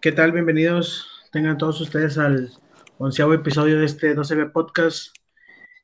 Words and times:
¿Qué 0.00 0.12
tal? 0.12 0.30
Bienvenidos 0.30 1.26
tengan 1.32 1.58
todos 1.58 1.80
ustedes 1.80 2.18
al 2.18 2.52
onceavo 2.98 3.34
episodio 3.34 3.80
de 3.80 3.86
este 3.86 4.14
12B 4.14 4.52
Podcast. 4.52 5.08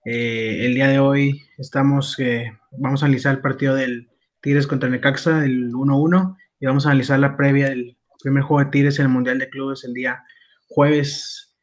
Eh, 0.04 0.66
el 0.66 0.74
día 0.74 0.86
de 0.86 1.00
hoy 1.00 1.42
estamos, 1.58 2.16
eh, 2.20 2.56
vamos 2.70 3.02
a 3.02 3.06
analizar 3.06 3.34
el 3.34 3.40
partido 3.40 3.74
del 3.74 4.08
Tigres 4.40 4.68
contra 4.68 4.88
Necaxa, 4.88 5.44
el 5.44 5.74
1-1, 5.74 6.36
y 6.60 6.66
vamos 6.66 6.86
a 6.86 6.90
analizar 6.90 7.18
la 7.18 7.36
previa 7.36 7.70
del 7.70 7.96
primer 8.22 8.44
juego 8.44 8.64
de 8.64 8.70
Tigres 8.70 9.00
en 9.00 9.06
el 9.06 9.10
Mundial 9.10 9.40
de 9.40 9.50
Clubes 9.50 9.82
el 9.82 9.94
día 9.94 10.22
jueves. 10.68 11.56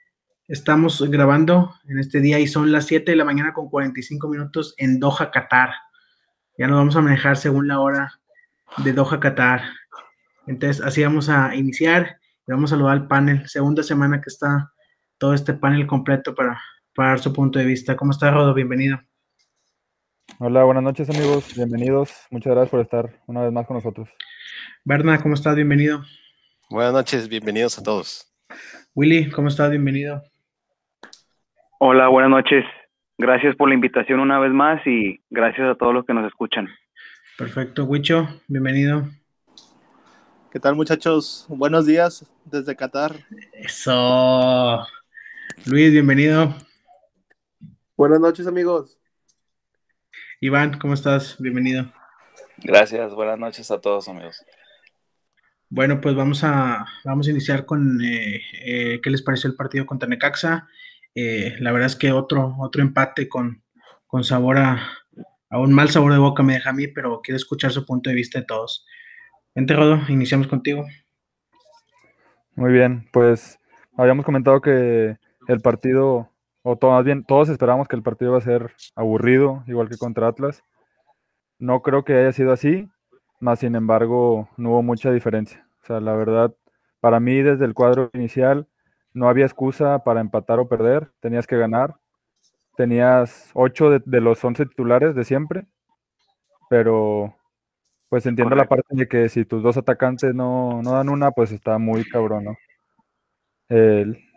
Estamos 0.49 1.01
grabando 1.09 1.73
en 1.87 1.99
este 1.99 2.19
día 2.19 2.37
y 2.37 2.47
son 2.47 2.73
las 2.73 2.85
7 2.85 3.11
de 3.11 3.15
la 3.15 3.23
mañana 3.23 3.53
con 3.53 3.69
45 3.69 4.27
minutos 4.27 4.75
en 4.77 4.99
Doha, 4.99 5.31
Qatar. 5.31 5.69
Ya 6.57 6.67
nos 6.67 6.79
vamos 6.79 6.97
a 6.97 7.01
manejar 7.01 7.37
según 7.37 7.69
la 7.69 7.79
hora 7.79 8.19
de 8.83 8.91
Doha, 8.91 9.21
Qatar. 9.21 9.63
Entonces, 10.47 10.83
así 10.83 11.01
vamos 11.01 11.29
a 11.29 11.55
iniciar 11.55 12.19
vamos 12.53 12.71
a 12.71 12.75
saludar 12.75 12.93
al 12.93 13.07
panel. 13.07 13.47
Segunda 13.47 13.83
semana 13.83 14.21
que 14.21 14.29
está 14.29 14.71
todo 15.17 15.33
este 15.33 15.53
panel 15.53 15.87
completo 15.87 16.35
para, 16.35 16.59
para 16.95 17.09
dar 17.09 17.19
su 17.19 17.33
punto 17.33 17.59
de 17.59 17.65
vista. 17.65 17.95
¿Cómo 17.95 18.11
está, 18.11 18.31
Rodo? 18.31 18.53
Bienvenido. 18.53 18.99
Hola, 20.39 20.63
buenas 20.63 20.83
noches 20.83 21.09
amigos, 21.09 21.53
bienvenidos. 21.55 22.25
Muchas 22.31 22.51
gracias 22.53 22.71
por 22.71 22.79
estar 22.79 23.21
una 23.27 23.41
vez 23.41 23.51
más 23.51 23.67
con 23.67 23.75
nosotros. 23.75 24.09
Berna, 24.83 25.21
¿cómo 25.21 25.35
estás? 25.35 25.55
Bienvenido. 25.55 26.03
Buenas 26.69 26.93
noches, 26.93 27.27
bienvenidos 27.27 27.77
a 27.77 27.83
todos. 27.83 28.33
Willy, 28.95 29.29
¿cómo 29.29 29.49
estás? 29.49 29.69
Bienvenido. 29.69 30.23
Hola, 31.79 32.07
buenas 32.07 32.31
noches. 32.31 32.65
Gracias 33.17 33.55
por 33.55 33.69
la 33.69 33.75
invitación 33.75 34.19
una 34.19 34.39
vez 34.39 34.51
más 34.51 34.81
y 34.87 35.21
gracias 35.29 35.67
a 35.67 35.75
todos 35.75 35.93
los 35.93 36.05
que 36.05 36.13
nos 36.13 36.25
escuchan. 36.25 36.67
Perfecto. 37.37 37.85
Wicho, 37.85 38.27
bienvenido. 38.47 39.07
¿Qué 40.51 40.59
tal 40.59 40.75
muchachos? 40.75 41.45
Buenos 41.47 41.85
días 41.85 42.25
desde 42.43 42.75
Qatar. 42.75 43.15
Eso. 43.53 44.85
Luis, 45.63 45.93
bienvenido. 45.93 46.53
Buenas 47.95 48.19
noches 48.19 48.45
amigos. 48.47 48.99
Iván, 50.41 50.77
¿cómo 50.77 50.93
estás? 50.93 51.37
Bienvenido. 51.39 51.89
Gracias, 52.57 53.13
buenas 53.13 53.39
noches 53.39 53.71
a 53.71 53.79
todos 53.79 54.09
amigos. 54.09 54.45
Bueno, 55.69 56.01
pues 56.01 56.15
vamos 56.15 56.43
a, 56.43 56.85
vamos 57.05 57.27
a 57.27 57.31
iniciar 57.31 57.65
con 57.65 58.03
eh, 58.03 58.41
eh, 58.65 58.99
qué 59.01 59.09
les 59.09 59.21
pareció 59.21 59.49
el 59.49 59.55
partido 59.55 59.85
contra 59.85 60.09
Necaxa. 60.09 60.67
Eh, 61.15 61.55
la 61.61 61.71
verdad 61.71 61.87
es 61.87 61.95
que 61.95 62.11
otro, 62.11 62.57
otro 62.59 62.81
empate 62.81 63.29
con, 63.29 63.63
con 64.05 64.25
sabor 64.25 64.57
a, 64.57 64.85
a, 65.49 65.59
un 65.59 65.71
mal 65.71 65.89
sabor 65.89 66.11
de 66.11 66.19
boca 66.19 66.43
me 66.43 66.55
deja 66.55 66.71
a 66.71 66.73
mí, 66.73 66.89
pero 66.89 67.21
quiero 67.23 67.37
escuchar 67.37 67.71
su 67.71 67.85
punto 67.85 68.09
de 68.09 68.17
vista 68.17 68.39
de 68.39 68.45
todos. 68.45 68.85
Vente, 69.53 69.73
Rodo, 69.73 69.99
iniciamos 70.07 70.47
contigo. 70.47 70.85
Muy 72.55 72.71
bien, 72.71 73.09
pues 73.11 73.59
habíamos 73.97 74.25
comentado 74.25 74.61
que 74.61 75.17
el 75.47 75.59
partido, 75.61 76.29
o 76.63 76.77
más 76.81 77.03
bien 77.03 77.25
todos 77.25 77.49
esperábamos 77.49 77.89
que 77.89 77.97
el 77.97 78.01
partido 78.01 78.31
iba 78.31 78.37
a 78.37 78.41
ser 78.41 78.73
aburrido, 78.95 79.63
igual 79.67 79.89
que 79.89 79.97
contra 79.97 80.29
Atlas. 80.29 80.63
No 81.59 81.81
creo 81.81 82.05
que 82.05 82.13
haya 82.13 82.31
sido 82.31 82.53
así, 82.53 82.87
más 83.41 83.59
sin 83.59 83.75
embargo 83.75 84.47
no 84.55 84.69
hubo 84.69 84.83
mucha 84.83 85.11
diferencia. 85.11 85.67
O 85.83 85.85
sea, 85.85 85.99
la 85.99 86.13
verdad, 86.13 86.55
para 87.01 87.19
mí 87.19 87.41
desde 87.41 87.65
el 87.65 87.73
cuadro 87.73 88.09
inicial 88.13 88.67
no 89.13 89.27
había 89.27 89.45
excusa 89.45 89.99
para 90.05 90.21
empatar 90.21 90.59
o 90.59 90.69
perder, 90.69 91.11
tenías 91.19 91.45
que 91.45 91.57
ganar. 91.57 91.97
Tenías 92.77 93.51
8 93.53 93.89
de, 93.89 94.01
de 94.05 94.21
los 94.21 94.41
11 94.43 94.65
titulares 94.65 95.13
de 95.13 95.25
siempre, 95.25 95.67
pero 96.69 97.35
pues 98.11 98.25
entiendo 98.25 98.53
Correcto. 98.53 98.75
la 98.75 98.81
parte 98.81 98.93
de 98.93 99.07
que 99.07 99.29
si 99.29 99.45
tus 99.45 99.63
dos 99.63 99.77
atacantes 99.77 100.35
no, 100.35 100.81
no 100.81 100.91
dan 100.91 101.07
una, 101.07 101.31
pues 101.31 101.53
está 101.53 101.77
muy 101.77 102.03
cabrón, 102.03 102.43
¿no? 102.43 102.57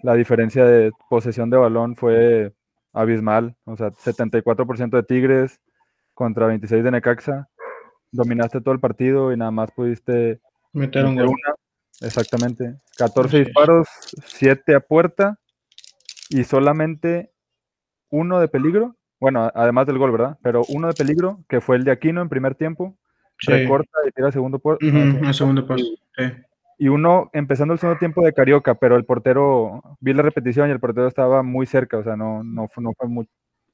La 0.04 0.14
diferencia 0.14 0.64
de 0.64 0.92
posesión 1.10 1.50
de 1.50 1.56
balón 1.56 1.96
fue 1.96 2.52
abismal, 2.92 3.56
o 3.64 3.76
sea, 3.76 3.90
74% 3.90 4.90
de 4.90 5.02
Tigres 5.02 5.60
contra 6.14 6.46
26 6.46 6.84
de 6.84 6.90
Necaxa. 6.92 7.48
Dominaste 8.12 8.60
todo 8.60 8.74
el 8.74 8.78
partido 8.78 9.32
y 9.32 9.36
nada 9.36 9.50
más 9.50 9.72
pudiste 9.72 10.40
meter 10.72 11.04
un 11.04 11.16
gol. 11.16 11.30
Una. 11.30 11.56
Exactamente. 12.00 12.76
14 12.96 13.28
sí. 13.28 13.44
disparos, 13.44 13.88
7 14.24 14.76
a 14.76 14.80
puerta 14.82 15.40
y 16.28 16.44
solamente 16.44 17.32
uno 18.08 18.38
de 18.38 18.46
peligro. 18.46 18.94
Bueno, 19.18 19.50
además 19.52 19.88
del 19.88 19.98
gol, 19.98 20.12
¿verdad? 20.12 20.38
Pero 20.44 20.62
uno 20.68 20.86
de 20.86 20.94
peligro, 20.94 21.40
que 21.48 21.60
fue 21.60 21.74
el 21.74 21.82
de 21.82 21.90
Aquino 21.90 22.22
en 22.22 22.28
primer 22.28 22.54
tiempo. 22.54 22.96
Sí. 23.38 23.52
Recorta 23.52 23.98
y 24.06 24.10
tira 24.12 24.32
segundo 24.32 24.58
puesto. 24.58 24.84
Uh 24.84 24.90
-huh, 24.90 25.32
segundo 25.32 25.66
puesto. 25.66 25.88
Sí. 26.16 26.24
Y 26.78 26.88
uno 26.88 27.30
empezando 27.32 27.72
el 27.74 27.80
segundo 27.80 27.98
tiempo 27.98 28.24
de 28.24 28.32
Carioca, 28.32 28.74
pero 28.74 28.96
el 28.96 29.04
portero, 29.04 29.82
vi 30.00 30.12
la 30.12 30.22
repetición 30.22 30.68
y 30.68 30.72
el 30.72 30.80
portero 30.80 31.06
estaba 31.06 31.42
muy 31.42 31.66
cerca, 31.66 31.98
o 31.98 32.02
sea, 32.02 32.16
no, 32.16 32.42
no, 32.42 32.68
no 32.76 32.92
fue 32.94 33.08
muy 33.08 33.28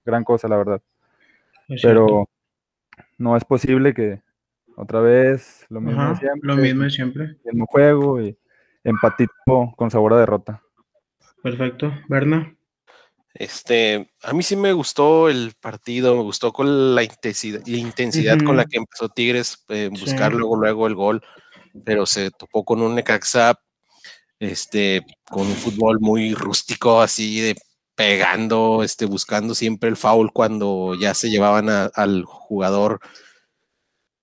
gran 0.04 0.24
cosa, 0.24 0.48
la 0.48 0.56
verdad. 0.56 0.82
Es 1.68 1.82
pero 1.82 2.06
cierto. 2.06 2.30
no 3.18 3.36
es 3.36 3.44
posible 3.44 3.94
que 3.94 4.20
otra 4.76 5.00
vez 5.00 5.66
lo 5.70 5.80
mismo 5.80 6.00
Ajá, 6.00 6.10
de 6.10 6.16
siempre. 6.16 6.40
Lo 6.42 6.56
mismo 6.56 6.82
de 6.84 6.90
siempre. 6.90 7.24
El 7.44 7.52
mismo 7.52 7.66
juego 7.66 8.20
y 8.20 8.36
empatito 8.84 9.72
con 9.76 9.90
sabor 9.90 10.14
a 10.14 10.20
derrota. 10.20 10.62
Perfecto. 11.42 11.92
Berna. 12.08 12.54
Este, 13.34 14.10
a 14.22 14.32
mí 14.32 14.42
sí 14.42 14.56
me 14.56 14.72
gustó 14.72 15.28
el 15.28 15.54
partido, 15.60 16.16
me 16.16 16.22
gustó 16.22 16.52
con 16.52 16.94
la 16.94 17.02
intensidad, 17.02 17.62
la 17.64 17.76
intensidad 17.76 18.36
uh 18.36 18.38
-huh. 18.40 18.46
con 18.46 18.56
la 18.56 18.64
que 18.64 18.78
empezó 18.78 19.08
Tigres, 19.08 19.64
eh, 19.68 19.88
buscar 19.90 20.32
sí. 20.32 20.38
luego, 20.38 20.56
luego 20.56 20.86
el 20.86 20.94
gol, 20.94 21.22
pero 21.84 22.06
se 22.06 22.30
topó 22.32 22.64
con 22.64 22.82
un 22.82 22.94
Necaxa, 22.94 23.54
este, 24.40 25.06
con 25.28 25.46
un 25.46 25.54
fútbol 25.54 26.00
muy 26.00 26.34
rústico, 26.34 27.00
así 27.00 27.40
de 27.40 27.56
pegando, 27.94 28.82
este, 28.82 29.04
buscando 29.06 29.54
siempre 29.54 29.88
el 29.90 29.96
foul 29.96 30.32
cuando 30.32 30.94
ya 30.98 31.14
se 31.14 31.30
llevaban 31.30 31.68
a, 31.68 31.84
al 31.94 32.24
jugador 32.24 33.00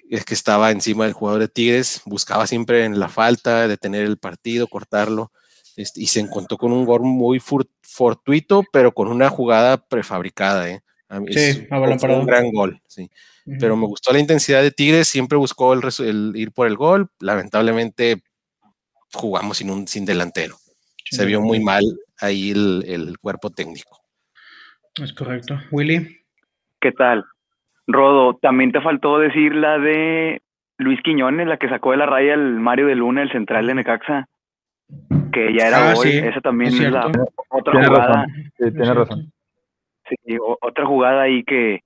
es 0.09 0.25
que 0.25 0.33
estaba 0.33 0.71
encima 0.71 1.05
del 1.05 1.13
jugador 1.13 1.41
de 1.41 1.47
Tigres, 1.47 2.01
buscaba 2.05 2.47
siempre 2.47 2.85
en 2.85 2.99
la 2.99 3.09
falta, 3.09 3.67
detener 3.67 4.05
el 4.05 4.17
partido, 4.17 4.67
cortarlo. 4.67 5.31
Este, 5.77 6.01
y 6.01 6.07
se 6.07 6.19
encontró 6.19 6.57
con 6.57 6.73
un 6.73 6.85
gol 6.85 7.01
muy 7.03 7.39
fortuito, 7.39 8.63
pero 8.73 8.91
con 8.91 9.09
una 9.09 9.29
jugada 9.29 9.77
prefabricada. 9.77 10.67
¿eh? 10.71 10.81
Sí, 11.29 11.39
es, 11.39 11.67
fue 11.69 12.15
un 12.15 12.25
gran 12.25 12.49
gol, 12.51 12.81
sí. 12.87 13.03
Uh 13.45 13.51
-huh. 13.51 13.57
Pero 13.59 13.77
me 13.77 13.85
gustó 13.85 14.11
la 14.11 14.19
intensidad 14.19 14.63
de 14.63 14.71
Tigres, 14.71 15.07
siempre 15.07 15.37
buscó 15.37 15.73
el, 15.73 15.81
el, 15.99 16.33
ir 16.35 16.51
por 16.51 16.65
el 16.65 16.75
gol. 16.75 17.09
Lamentablemente 17.19 18.23
jugamos 19.13 19.57
sin, 19.57 19.69
un, 19.69 19.87
sin 19.87 20.03
delantero. 20.03 20.55
Sí, 21.05 21.15
se 21.15 21.25
vio 21.27 21.41
muy 21.41 21.59
mal 21.59 21.83
ahí 22.19 22.49
el, 22.49 22.83
el, 22.87 23.17
cuerpo 23.19 23.51
técnico. 23.51 23.99
Es 24.95 25.13
correcto. 25.13 25.59
Willy. 25.71 26.25
¿Qué 26.81 26.91
tal? 26.91 27.23
Rodo, 27.85 28.35
también 28.41 28.71
te 28.71 28.81
faltó 28.81 29.19
decir 29.19 29.53
la 29.53 29.77
de 29.77 30.41
Luis 30.79 30.99
Quiñones, 31.03 31.47
la 31.47 31.57
que 31.57 31.69
sacó 31.69 31.91
de 31.91 31.97
la 31.97 32.07
raya 32.07 32.33
el 32.33 32.59
Mario 32.59 32.87
de 32.87 32.95
Luna, 32.95 33.21
el 33.21 33.31
central 33.31 33.67
de 33.67 33.75
Necaxa 33.75 34.27
que 35.31 35.53
ya 35.53 35.67
era 35.67 35.91
ah, 35.91 35.93
gol, 35.93 36.07
sí, 36.07 36.17
esa 36.17 36.41
también 36.41 36.73
es, 36.73 36.79
es 36.79 36.91
la 36.91 37.07
otra 37.49 37.71
tiene 37.71 37.87
jugada. 37.87 38.07
Razón. 38.07 38.33
Sí, 38.57 38.71
tiene 38.71 38.93
razón. 38.93 39.33
Sí, 40.09 40.37
otra 40.61 40.85
jugada 40.85 41.21
ahí 41.23 41.43
que, 41.43 41.81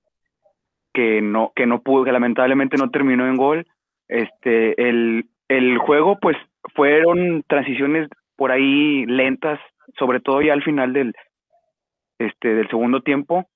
que 0.92 1.20
no, 1.20 1.52
que 1.54 1.66
no 1.66 1.82
pudo, 1.82 2.04
que 2.04 2.12
lamentablemente 2.12 2.76
no 2.76 2.90
terminó 2.90 3.26
en 3.26 3.36
gol. 3.36 3.66
Este, 4.08 4.88
el, 4.88 5.26
el 5.48 5.78
juego, 5.78 6.18
pues 6.20 6.36
fueron 6.74 7.42
transiciones 7.48 8.08
por 8.36 8.52
ahí 8.52 9.04
lentas, 9.06 9.58
sobre 9.98 10.20
todo 10.20 10.40
ya 10.42 10.52
al 10.52 10.62
final 10.62 10.92
del, 10.92 11.14
este, 12.18 12.54
del 12.54 12.68
segundo 12.68 13.02
tiempo. 13.02 13.46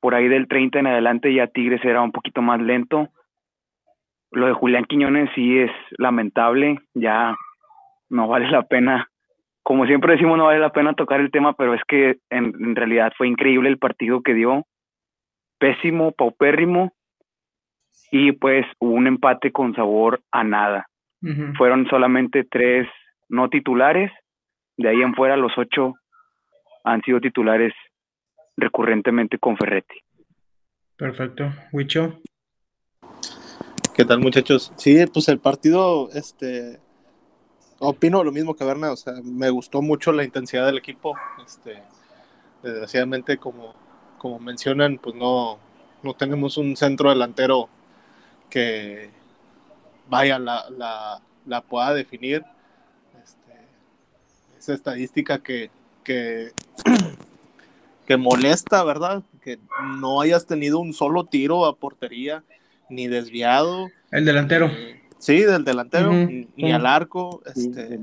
Por 0.00 0.14
ahí 0.14 0.28
del 0.28 0.48
30 0.48 0.80
en 0.80 0.86
adelante 0.86 1.32
ya 1.32 1.46
Tigres 1.46 1.84
era 1.84 2.02
un 2.02 2.12
poquito 2.12 2.42
más 2.42 2.60
lento. 2.60 3.08
Lo 4.32 4.46
de 4.46 4.52
Julián 4.52 4.84
Quiñones 4.84 5.28
sí 5.34 5.58
es 5.58 5.70
lamentable, 5.98 6.78
ya 6.94 7.36
no 8.10 8.28
vale 8.28 8.50
la 8.50 8.64
pena. 8.64 9.08
Como 9.62 9.86
siempre 9.86 10.12
decimos, 10.12 10.36
no 10.36 10.46
vale 10.46 10.58
la 10.58 10.72
pena 10.72 10.94
tocar 10.94 11.20
el 11.20 11.30
tema, 11.30 11.54
pero 11.54 11.74
es 11.74 11.80
que 11.86 12.18
en, 12.28 12.52
en 12.60 12.76
realidad 12.76 13.12
fue 13.16 13.28
increíble 13.28 13.68
el 13.68 13.78
partido 13.78 14.22
que 14.22 14.34
dio. 14.34 14.66
Pésimo, 15.58 16.12
paupérrimo. 16.12 16.92
Y 18.10 18.32
pues 18.32 18.66
hubo 18.80 18.92
un 18.92 19.06
empate 19.06 19.52
con 19.52 19.74
sabor 19.74 20.20
a 20.32 20.44
nada. 20.44 20.86
Fueron 21.56 21.86
solamente 21.88 22.44
tres 22.44 22.88
no 23.28 23.48
titulares. 23.50 24.10
De 24.76 24.88
ahí 24.88 25.02
en 25.02 25.14
fuera, 25.14 25.36
los 25.36 25.52
ocho 25.56 25.94
han 26.82 27.02
sido 27.02 27.20
titulares 27.20 27.74
recurrentemente 28.56 29.38
con 29.38 29.56
Ferretti. 29.56 29.96
Perfecto. 30.96 31.52
Huicho. 31.72 32.20
¿Qué 33.94 34.04
tal, 34.04 34.20
muchachos? 34.20 34.72
Sí, 34.76 34.96
pues 35.12 35.28
el 35.28 35.38
partido, 35.38 36.08
este, 36.14 36.78
opino 37.80 38.22
lo 38.22 38.30
mismo 38.30 38.54
que 38.54 38.64
Berna, 38.64 38.92
o 38.92 38.96
sea, 38.96 39.14
me 39.24 39.50
gustó 39.50 39.82
mucho 39.82 40.12
la 40.12 40.22
intensidad 40.24 40.66
del 40.66 40.78
equipo, 40.78 41.16
este, 41.44 41.82
desgraciadamente, 42.62 43.38
como, 43.38 43.74
como 44.18 44.38
mencionan, 44.38 44.98
pues 44.98 45.16
no, 45.16 45.58
no 46.02 46.14
tenemos 46.14 46.56
un 46.56 46.76
centro 46.76 47.10
delantero 47.10 47.68
que 48.48 49.10
vaya, 50.08 50.38
la, 50.38 50.68
la, 50.70 51.20
la 51.46 51.60
pueda 51.62 51.94
definir, 51.94 52.44
este, 53.22 53.52
esa 54.58 54.74
estadística 54.74 55.38
que, 55.42 55.70
que, 56.04 56.52
que 58.06 58.16
molesta, 58.16 58.84
¿verdad? 58.84 59.22
Que 59.42 59.58
no 59.98 60.20
hayas 60.20 60.46
tenido 60.46 60.80
un 60.80 60.92
solo 60.92 61.24
tiro 61.24 61.64
a 61.64 61.76
portería, 61.76 62.44
ni 62.90 63.06
desviado, 63.06 63.88
El 64.10 64.24
delantero. 64.24 64.66
eh, 64.66 65.00
Sí, 65.20 65.42
del 65.42 65.64
delantero, 65.64 66.12
ni, 66.12 66.48
ni 66.56 66.68
sí. 66.68 66.70
al 66.72 66.86
arco, 66.86 67.42
este, 67.44 68.00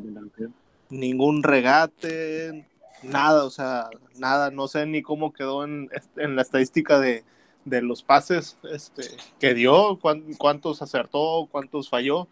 ningún 0.89 1.41
regate, 1.43 2.65
nada, 3.01 3.43
o 3.43 3.49
sea, 3.49 3.89
nada, 4.17 4.51
no 4.51 4.67
sé 4.67 4.85
ni 4.85 5.01
cómo 5.01 5.33
quedó 5.33 5.63
en, 5.65 5.89
este, 5.93 6.23
en 6.23 6.35
la 6.35 6.43
estadística 6.43 6.99
de, 6.99 7.23
de 7.65 7.81
los 7.81 8.03
pases 8.03 8.57
este, 8.71 9.01
que 9.39 9.53
dio, 9.55 9.97
cuán- 9.99 10.33
cuántos 10.37 10.81
acertó, 10.81 11.47
cuántos 11.51 11.89
falló, 11.89 12.27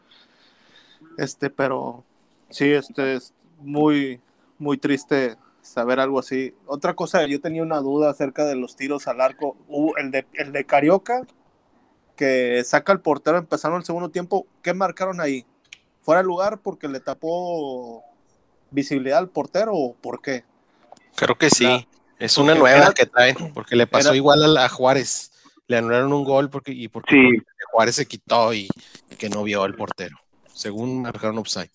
este, 1.17 1.49
pero 1.49 2.03
sí, 2.49 2.71
este 2.71 3.15
es 3.15 3.33
muy, 3.59 4.21
muy 4.59 4.77
triste 4.77 5.35
saber 5.61 5.99
algo 5.99 6.19
así. 6.19 6.53
Otra 6.67 6.93
cosa, 6.93 7.25
yo 7.25 7.41
tenía 7.41 7.63
una 7.63 7.79
duda 7.79 8.11
acerca 8.11 8.45
de 8.45 8.55
los 8.55 8.75
tiros 8.75 9.07
al 9.07 9.19
arco, 9.19 9.57
Hubo 9.67 9.97
el 9.97 10.11
de, 10.11 10.27
el 10.33 10.51
de 10.51 10.63
Carioca, 10.63 11.21
que 12.15 12.63
saca 12.65 12.91
el 12.93 12.99
portero 13.01 13.37
empezando 13.37 13.77
el 13.77 13.83
segundo 13.83 14.09
tiempo, 14.09 14.47
¿qué 14.61 14.73
marcaron 14.73 15.19
ahí? 15.21 15.45
¿Fuera 16.01 16.21
de 16.21 16.27
lugar 16.27 16.59
porque 16.59 16.87
le 16.87 16.99
tapó 16.99 18.03
visibilidad 18.71 19.17
al 19.19 19.29
portero 19.29 19.71
o 19.73 19.93
por 19.95 20.21
qué? 20.21 20.43
Creo 21.15 21.35
que 21.37 21.49
sí. 21.49 21.63
La- 21.65 21.85
es 22.19 22.37
una 22.37 22.55
nueva 22.55 22.77
era- 22.77 22.93
que 22.93 23.05
traen, 23.05 23.53
porque 23.53 23.75
le 23.75 23.87
pasó 23.87 24.09
era- 24.09 24.15
igual 24.17 24.43
a, 24.43 24.47
la- 24.47 24.65
a 24.65 24.69
Juárez. 24.69 25.31
Le 25.67 25.77
anularon 25.77 26.13
un 26.13 26.23
gol 26.23 26.49
porque, 26.49 26.71
y 26.71 26.87
porque 26.87 27.15
Sí. 27.15 27.43
Juárez 27.71 27.95
se 27.95 28.05
quitó 28.05 28.53
y, 28.53 28.69
y 29.09 29.15
que 29.15 29.29
no 29.29 29.43
vio 29.43 29.63
al 29.63 29.75
portero. 29.75 30.15
Según 30.53 31.01
marcaron 31.01 31.37
upside. 31.39 31.71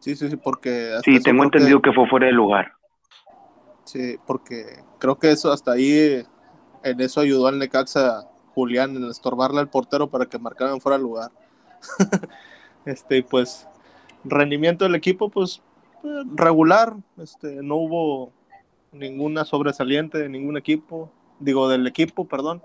Sí, 0.00 0.14
sí, 0.16 0.28
sí, 0.28 0.36
porque... 0.36 0.92
hasta 0.96 1.02
Sí, 1.10 1.20
tengo 1.20 1.44
entendido 1.44 1.80
que 1.80 1.92
fue 1.92 2.06
fuera 2.08 2.26
de 2.26 2.32
lugar. 2.32 2.72
Sí, 3.84 4.16
porque 4.26 4.82
creo 4.98 5.18
que 5.18 5.30
eso 5.30 5.52
hasta 5.52 5.72
ahí, 5.72 6.24
en 6.82 7.00
eso 7.00 7.20
ayudó 7.20 7.46
al 7.46 7.58
Necaxa 7.58 8.24
Julián 8.56 8.96
en 8.96 9.04
estorbarle 9.04 9.60
al 9.60 9.68
portero 9.68 10.08
para 10.08 10.24
que 10.24 10.38
marcaran 10.38 10.80
fuera 10.80 10.96
de 10.96 11.02
lugar. 11.02 11.30
este, 12.86 13.18
y 13.18 13.22
pues, 13.22 13.68
rendimiento 14.24 14.86
del 14.86 14.94
equipo, 14.94 15.28
pues, 15.28 15.60
regular, 16.34 16.96
este, 17.18 17.62
no 17.62 17.76
hubo 17.76 18.32
ninguna 18.92 19.44
sobresaliente 19.44 20.16
de 20.16 20.30
ningún 20.30 20.56
equipo, 20.56 21.12
digo, 21.38 21.68
del 21.68 21.86
equipo, 21.86 22.26
perdón. 22.26 22.62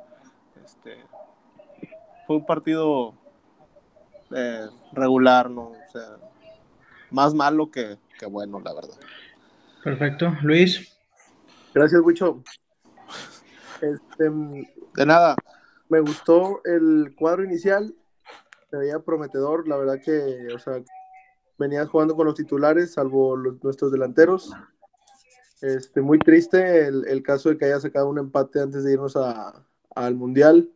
Este, 0.63 0.95
fue 2.25 2.37
un 2.37 2.45
partido 2.45 3.13
eh, 4.33 4.67
regular, 4.93 5.49
¿no? 5.49 5.71
O 5.71 5.91
sea, 5.91 6.15
más 7.09 7.33
malo 7.33 7.69
que, 7.69 7.97
que 8.17 8.27
bueno, 8.27 8.61
la 8.61 8.73
verdad. 8.73 8.95
Perfecto. 9.83 10.33
Luis. 10.41 10.97
Gracias, 11.73 12.01
Wicho. 12.01 12.41
Este, 13.81 14.29
De 14.95 15.05
nada, 15.05 15.35
me 15.91 15.99
gustó 15.99 16.61
el 16.63 17.13
cuadro 17.17 17.43
inicial, 17.43 17.93
se 18.69 18.77
veía 18.77 18.99
prometedor, 18.99 19.67
la 19.67 19.75
verdad 19.75 19.99
que, 20.01 20.47
o 20.55 20.57
sea, 20.57 20.81
venías 21.57 21.89
jugando 21.89 22.15
con 22.15 22.25
los 22.25 22.35
titulares, 22.35 22.93
salvo 22.93 23.35
los, 23.35 23.61
nuestros 23.61 23.91
delanteros. 23.91 24.53
Este, 25.61 25.99
muy 26.01 26.17
triste 26.17 26.87
el, 26.87 27.05
el 27.09 27.21
caso 27.21 27.49
de 27.49 27.57
que 27.57 27.65
haya 27.65 27.81
sacado 27.81 28.07
un 28.07 28.19
empate 28.19 28.61
antes 28.61 28.85
de 28.85 28.93
irnos 28.93 29.17
a- 29.17 29.65
al 29.93 30.15
Mundial. 30.15 30.71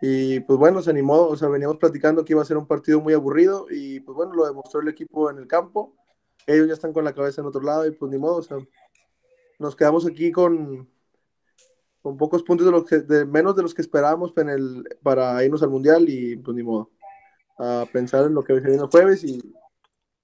Y 0.00 0.38
pues 0.40 0.60
bueno, 0.60 0.80
se 0.80 0.90
animó, 0.90 1.26
o 1.26 1.36
sea, 1.36 1.48
veníamos 1.48 1.78
platicando 1.78 2.24
que 2.24 2.32
iba 2.32 2.40
a 2.40 2.44
ser 2.46 2.56
un 2.56 2.68
partido 2.68 3.00
muy 3.00 3.14
aburrido 3.14 3.66
y 3.68 3.98
pues 3.98 4.14
bueno, 4.14 4.32
lo 4.34 4.46
demostró 4.46 4.80
el 4.80 4.88
equipo 4.88 5.28
en 5.28 5.38
el 5.38 5.48
campo. 5.48 5.96
Ellos 6.46 6.68
ya 6.68 6.74
están 6.74 6.92
con 6.92 7.04
la 7.04 7.14
cabeza 7.14 7.40
en 7.40 7.48
otro 7.48 7.62
lado 7.62 7.84
y 7.84 7.90
pues 7.90 8.12
ni 8.12 8.16
modo, 8.16 8.36
o 8.36 8.42
sea, 8.42 8.58
nos 9.58 9.74
quedamos 9.74 10.06
aquí 10.06 10.30
con, 10.30 10.88
con 12.02 12.16
pocos 12.16 12.42
puntos 12.42 12.66
de 12.66 12.72
los 12.72 12.84
que, 12.84 13.00
de 13.00 13.24
menos 13.24 13.56
de 13.56 13.62
los 13.62 13.74
que 13.74 13.82
esperábamos 13.82 14.32
en 14.36 14.48
el, 14.48 14.84
para 15.02 15.44
irnos 15.44 15.62
al 15.62 15.70
mundial 15.70 16.08
y 16.08 16.36
pues 16.36 16.56
ni 16.56 16.62
modo. 16.62 16.90
A 17.58 17.86
pensar 17.92 18.24
en 18.26 18.34
lo 18.34 18.42
que 18.42 18.54
viene 18.54 18.74
el 18.74 18.86
jueves 18.86 19.22
y 19.24 19.38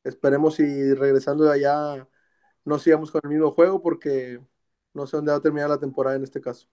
esperemos 0.05 0.55
si 0.55 0.95
regresando 0.95 1.45
de 1.45 1.53
allá 1.53 2.09
no 2.65 2.79
sigamos 2.79 3.11
con 3.11 3.21
el 3.25 3.31
mismo 3.31 3.51
juego 3.51 3.83
porque 3.83 4.41
no 4.95 5.07
sé 5.07 5.17
dónde 5.17 5.33
va 5.33 5.39
a 5.39 5.43
terminar 5.43 5.69
la 5.69 5.79
temporada 5.79 6.17
en 6.17 6.25
este 6.25 6.41
caso. 6.41 6.69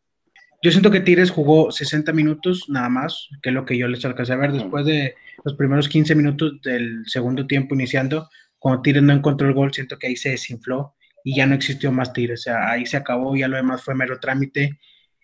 Yo 0.63 0.72
siento 0.72 0.89
que 0.89 1.01
Tigres 1.01 1.29
jugó 1.29 1.72
60 1.72 2.13
minutos 2.13 2.69
nada 2.69 2.88
más, 2.88 3.27
que 3.41 3.50
es 3.50 3.55
lo 3.55 3.65
que 3.65 3.77
yo 3.77 3.88
les 3.89 4.05
alcancé 4.05 4.31
a 4.31 4.38
ver 4.38 4.53
después 4.53 4.86
de 4.86 5.13
los 5.43 5.55
primeros 5.55 5.89
15 5.89 6.15
minutos 6.15 6.62
del 6.63 7.03
segundo 7.05 7.45
tiempo 7.45 7.75
iniciando. 7.75 8.29
Cuando 8.60 8.81
Tigres 8.81 9.03
no 9.03 9.12
encontró 9.12 9.45
el 9.50 9.53
gol, 9.53 9.74
siento 9.74 10.00
que 10.00 10.07
ahí 10.07 10.15
se 10.15 10.29
desinfló 10.29 10.95
y 11.22 11.36
ya 11.36 11.45
no 11.45 11.53
existió 11.53 11.91
más 11.91 12.13
Tigres. 12.13 12.39
O 12.39 12.43
sea, 12.43 12.72
ahí 12.72 12.86
se 12.86 12.95
acabó, 12.95 13.36
ya 13.36 13.50
lo 13.50 13.57
demás 13.57 13.83
fue 13.83 13.93
mero 13.93 14.22
trámite. 14.22 14.79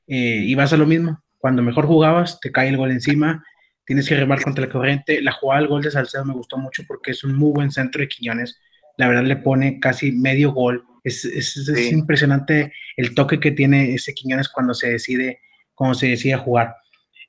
Eh, 0.10 0.42
y 0.44 0.56
vas 0.56 0.74
a 0.74 0.78
lo 0.78 0.86
mismo. 0.86 1.24
Cuando 1.38 1.62
mejor 1.62 1.86
jugabas, 1.86 2.40
te 2.40 2.52
cae 2.52 2.68
el 2.68 2.78
gol 2.78 2.92
encima, 2.92 3.44
tienes 3.86 4.10
que 4.10 4.16
remar 4.16 4.42
contra 4.42 4.66
la 4.66 4.72
corriente. 4.72 5.22
La 5.22 5.32
jugada 5.32 5.62
del 5.62 5.70
gol 5.70 5.82
de 5.84 5.92
Salcedo 5.92 6.26
me 6.26 6.34
gustó 6.34 6.58
mucho 6.58 6.84
porque 6.88 7.12
es 7.12 7.24
un 7.24 7.36
muy 7.36 7.52
buen 7.54 7.72
centro 7.72 8.02
de 8.02 8.08
Quiñones. 8.08 8.60
La 8.98 9.08
verdad 9.08 9.24
le 9.24 9.38
pone 9.38 9.80
casi 9.80 10.12
medio 10.12 10.52
gol. 10.52 10.84
Es, 11.04 11.24
es, 11.24 11.70
impresionante 11.92 12.74
el 12.98 13.16
toque 13.16 13.40
que 13.40 13.52
tiene 13.52 13.94
ese 13.94 14.14
Quiñones 14.14 14.50
cuando 14.50 14.74
se 14.74 14.90
decide, 14.90 15.40
cuando 15.74 15.94
se 15.94 16.08
decide 16.08 16.34
a 16.34 16.40
jugar. 16.40 16.76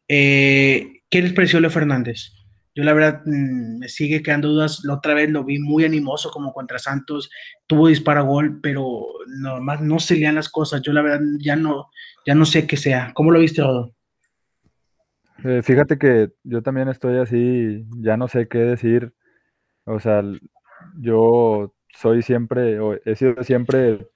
Eh, 0.09 1.03
¿Qué 1.09 1.23
les 1.23 1.33
pareció 1.33 1.61
Leo 1.61 1.71
Fernández? 1.71 2.33
Yo 2.75 2.85
la 2.85 2.93
verdad 2.93 3.23
mm, 3.25 3.79
me 3.79 3.89
sigue 3.89 4.23
quedando 4.23 4.49
dudas. 4.49 4.83
La 4.85 4.95
otra 4.95 5.15
vez 5.15 5.31
lo 5.31 5.45
vi 5.45 5.59
muy 5.59 5.85
animoso 5.85 6.31
como 6.31 6.53
contra 6.53 6.79
Santos, 6.79 7.31
tuvo 7.67 7.89
disparo 7.89 8.21
a 8.21 8.25
gol, 8.25 8.61
pero 8.63 9.07
nomás 9.27 9.81
no 9.81 9.99
se 9.99 10.17
lean 10.17 10.37
las 10.37 10.49
cosas. 10.49 10.83
Yo 10.83 10.93
la 10.93 11.03
verdad 11.03 11.21
ya 11.41 11.57
no, 11.57 11.91
ya 12.27 12.35
no 12.35 12.45
sé 12.45 12.67
qué 12.67 12.77
sea. 12.77 13.13
¿Cómo 13.15 13.31
lo 13.31 13.41
viste, 13.41 13.63
Rodo? 13.63 13.95
Eh, 15.45 15.63
fíjate 15.63 15.99
que 15.99 16.31
yo 16.45 16.63
también 16.63 16.89
estoy 16.89 17.19
así, 17.19 17.87
ya 17.99 18.17
no 18.17 18.29
sé 18.29 18.47
qué 18.49 18.59
decir. 18.59 19.15
O 19.85 19.99
sea, 19.99 20.23
yo 20.99 21.75
soy 21.95 22.23
siempre, 22.23 22.79
o 22.79 22.95
he 23.05 23.17
sido 23.17 23.43
siempre 23.43 24.09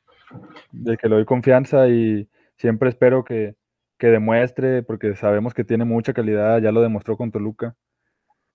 de 0.73 0.97
que 0.97 1.09
le 1.09 1.17
doy 1.17 1.25
confianza 1.25 1.89
y 1.89 2.29
siempre 2.57 2.91
espero 2.91 3.25
que, 3.25 3.57
que 3.99 4.09
demuestre, 4.09 4.83
porque 4.83 5.17
sabemos 5.17 5.55
que 5.55 5.65
tiene 5.65 5.85
mucha 5.85 6.13
calidad, 6.13 6.61
ya 6.61 6.73
lo 6.73 6.83
demostró 6.83 7.17
con 7.17 7.31
Toluca. 7.33 7.75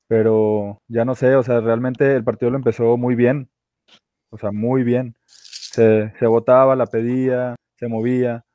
Pero 0.10 0.82
ya 0.90 1.06
no 1.06 1.16
sé, 1.16 1.36
o 1.38 1.44
sea, 1.44 1.62
realmente 1.62 2.16
el 2.18 2.26
partido 2.26 2.52
lo 2.52 2.58
empezó 2.58 2.98
muy 2.98 3.16
bien, 3.16 3.50
o 4.32 4.38
sea, 4.38 4.52
muy 4.52 4.84
bien. 4.84 5.16
Se, 5.26 6.14
se 6.20 6.28
botaba, 6.28 6.76
la 6.76 6.88
pedía, 6.88 7.56
se 7.78 7.88
movía, 7.90 8.46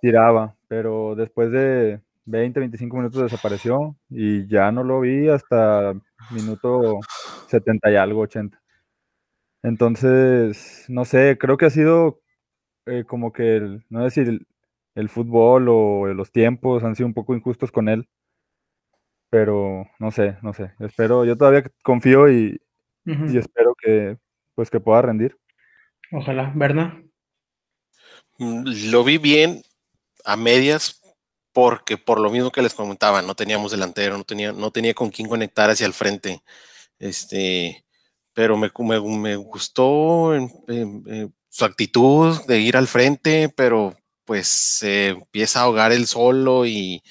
tiraba, 0.00 0.56
pero 0.68 1.14
después 1.16 1.50
de 1.52 2.00
20, 2.24 2.60
25 2.60 2.96
minutos 2.96 3.22
desapareció 3.22 3.96
y 4.10 4.46
ya 4.48 4.72
no 4.72 4.84
lo 4.84 5.00
vi 5.00 5.28
hasta 5.28 5.94
minuto 6.28 7.06
70 7.46 7.90
y 7.90 7.96
algo, 7.96 8.20
80. 8.22 8.60
Entonces, 9.62 10.84
no 10.88 11.04
sé, 11.04 11.36
creo 11.40 11.56
que 11.56 11.66
ha 11.66 11.70
sido 11.70 12.20
eh, 12.86 13.04
como 13.06 13.32
que, 13.32 13.56
el- 13.58 13.84
no 13.90 14.08
sé 14.08 14.24
si 14.24 14.30
el, 14.30 14.46
el 14.96 15.08
fútbol 15.08 15.68
o 15.70 16.06
los 16.14 16.32
tiempos 16.32 16.84
han 16.84 16.96
sido 16.96 17.06
un 17.08 17.14
poco 17.14 17.34
injustos 17.36 17.72
con 17.72 17.88
él, 17.90 18.08
pero 19.30 19.86
no 19.98 20.10
sé, 20.10 20.36
no 20.42 20.52
sé. 20.52 20.72
Espero, 20.80 21.24
yo 21.24 21.36
todavía 21.36 21.64
confío 21.82 22.30
y, 22.30 22.60
y 23.34 23.38
espero 23.38 23.74
que 23.74 24.18
pues 24.54 24.70
que 24.70 24.80
pueda 24.80 25.02
rendir. 25.02 25.36
Ojalá, 26.12 26.52
¿verdad? 26.54 26.94
Mm, 28.38 28.64
Lo 28.90 29.04
vi 29.04 29.18
bien 29.18 29.62
a 30.24 30.36
medias 30.36 31.00
porque 31.52 31.96
por 31.96 32.20
lo 32.20 32.30
mismo 32.30 32.50
que 32.50 32.62
les 32.62 32.74
comentaba, 32.74 33.22
no 33.22 33.34
teníamos 33.34 33.72
delantero, 33.72 34.16
no 34.16 34.24
tenía, 34.24 34.52
no 34.52 34.70
tenía 34.70 34.94
con 34.94 35.10
quién 35.10 35.28
conectar 35.28 35.70
hacia 35.70 35.86
el 35.86 35.94
frente. 35.94 36.42
Este, 36.98 37.84
pero 38.34 38.56
me, 38.56 38.70
me, 38.80 39.00
me 39.18 39.36
gustó 39.36 40.34
en- 40.34 40.50
en- 40.68 41.02
en 41.06 41.34
su 41.48 41.64
actitud 41.64 42.36
de 42.46 42.60
ir 42.60 42.76
al 42.76 42.86
frente, 42.88 43.48
pero 43.56 43.96
pues 44.24 44.48
se 44.48 45.08
empieza 45.08 45.60
a 45.60 45.62
ahogar 45.64 45.92
él 45.92 46.06
solo 46.06 46.66
y, 46.66 47.02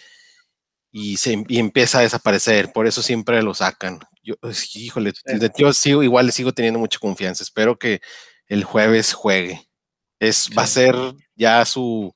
y, 0.98 1.18
se, 1.18 1.44
y 1.48 1.60
empieza 1.60 2.00
a 2.00 2.02
desaparecer. 2.02 2.72
Por 2.74 2.88
eso 2.88 3.02
siempre 3.02 3.42
lo 3.44 3.54
sacan. 3.54 4.00
Yo, 4.24 4.36
híjole, 4.76 5.14
de- 5.26 5.52
yo 5.58 5.72
sigo, 5.74 6.04
igual 6.04 6.26
le 6.26 6.32
sigo 6.32 6.52
teniendo 6.54 6.80
mucha 6.80 7.00
confianza. 7.00 7.44
Espero 7.44 7.78
que 7.78 8.02
el 8.48 8.64
jueves 8.64 9.14
juegue. 9.14 9.62
Es, 10.20 10.50
Va 10.58 10.64
a 10.64 10.68
Sí. 10.68 10.74
ser 10.74 10.96
ya 11.36 11.64
su, 11.66 12.12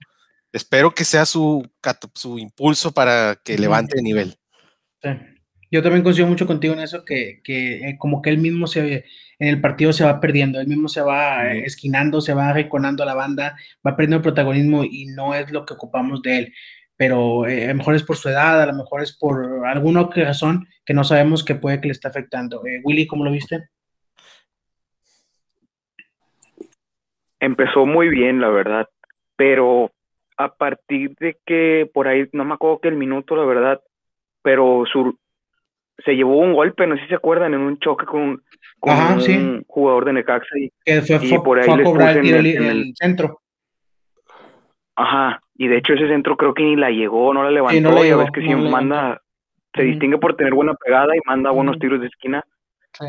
espero 0.51 0.91
que 0.95 1.05
sea 1.05 1.25
su, 1.25 1.67
su 2.15 2.39
impulso 2.39 2.91
para 2.91 3.35
que 3.43 3.57
levante 3.57 3.95
de 3.97 4.01
nivel. 4.01 4.35
Sí. 5.03 5.09
Yo 5.73 5.81
también 5.81 6.03
coincido 6.03 6.27
mucho 6.27 6.45
contigo 6.47 6.73
en 6.73 6.81
eso, 6.81 7.05
que, 7.05 7.39
que 7.45 7.75
eh, 7.89 7.95
como 7.97 8.21
que 8.21 8.29
él 8.29 8.39
mismo 8.39 8.67
se, 8.67 9.05
en 9.39 9.47
el 9.47 9.61
partido 9.61 9.93
se 9.93 10.03
va 10.03 10.19
perdiendo, 10.19 10.59
él 10.59 10.67
mismo 10.67 10.89
se 10.89 10.99
va 11.01 11.53
eh, 11.53 11.63
esquinando, 11.65 12.19
se 12.19 12.33
va 12.33 12.49
arrinconando 12.49 13.03
a 13.03 13.05
la 13.05 13.13
banda, 13.13 13.55
va 13.85 13.95
perdiendo 13.95 14.17
el 14.17 14.21
protagonismo 14.23 14.83
y 14.83 15.05
no 15.05 15.33
es 15.33 15.49
lo 15.49 15.65
que 15.65 15.73
ocupamos 15.75 16.21
de 16.23 16.37
él. 16.39 16.53
Pero 17.01 17.47
eh, 17.47 17.65
a 17.65 17.69
lo 17.69 17.75
mejor 17.77 17.95
es 17.95 18.03
por 18.03 18.15
su 18.15 18.29
edad, 18.29 18.61
a 18.61 18.67
lo 18.67 18.73
mejor 18.73 19.01
es 19.01 19.17
por 19.17 19.65
alguna 19.65 20.07
razón 20.15 20.67
que 20.85 20.93
no 20.93 21.03
sabemos 21.03 21.43
que 21.43 21.55
puede 21.55 21.81
que 21.81 21.87
le 21.87 21.93
está 21.93 22.09
afectando. 22.09 22.63
Eh, 22.67 22.79
Willy, 22.83 23.07
¿cómo 23.07 23.25
lo 23.25 23.31
viste? 23.31 23.69
empezó 27.39 27.87
muy 27.87 28.09
bien, 28.09 28.39
la 28.39 28.49
verdad, 28.49 28.87
pero 29.35 29.91
a 30.37 30.53
partir 30.53 31.15
de 31.19 31.37
que 31.43 31.89
por 31.91 32.07
ahí, 32.07 32.29
no 32.33 32.45
me 32.45 32.53
acuerdo 32.53 32.77
que 32.81 32.89
el 32.89 32.95
minuto, 32.97 33.35
la 33.35 33.45
verdad, 33.45 33.81
pero 34.43 34.83
su, 34.85 35.17
se 36.05 36.11
llevó 36.15 36.37
un 36.37 36.53
golpe, 36.53 36.85
no 36.85 36.95
sé 36.97 37.01
si 37.01 37.07
se 37.07 37.15
acuerdan, 37.15 37.55
en 37.55 37.61
un 37.61 37.79
choque 37.79 38.05
con, 38.05 38.43
con 38.79 38.93
Ajá, 38.93 39.13
un 39.15 39.21
sí. 39.21 39.65
jugador 39.67 40.05
de 40.05 40.13
Necaxa 40.13 40.55
y, 40.55 40.71
Que 40.85 41.01
fue, 41.01 41.15
Y 41.15 41.29
fue- 41.29 41.43
por 41.43 41.57
ahí 41.57 41.65
fue 41.65 41.81
a 41.81 41.83
cobrar 41.83 42.17
el 42.17 42.27
en 42.29 42.35
el- 42.35 42.45
en 42.45 42.63
el 42.63 42.77
el- 42.77 42.93
centro. 42.95 43.41
ajá, 44.95 45.41
y 45.63 45.67
de 45.67 45.77
hecho 45.77 45.93
ese 45.93 46.07
centro 46.07 46.37
creo 46.37 46.53
que 46.55 46.63
ni 46.63 46.75
la 46.75 46.89
llegó, 46.89 47.33
no 47.33 47.43
la 47.43 47.51
levantó, 47.51 47.81
no 47.81 47.89
la 47.91 47.97
ya 47.97 48.03
llegó, 48.05 48.19
ves 48.19 48.31
que 48.31 48.39
no 48.41 48.45
siempre 48.47 48.65
la 48.65 48.71
manda, 48.71 49.21
se 49.75 49.83
distingue 49.83 50.17
por 50.17 50.35
tener 50.35 50.53
buena 50.53 50.73
pegada 50.73 51.15
y 51.15 51.19
manda 51.25 51.51
buenos 51.51 51.77
tiros 51.77 52.01
de 52.01 52.07
esquina, 52.07 52.43
Sí. 52.93 53.05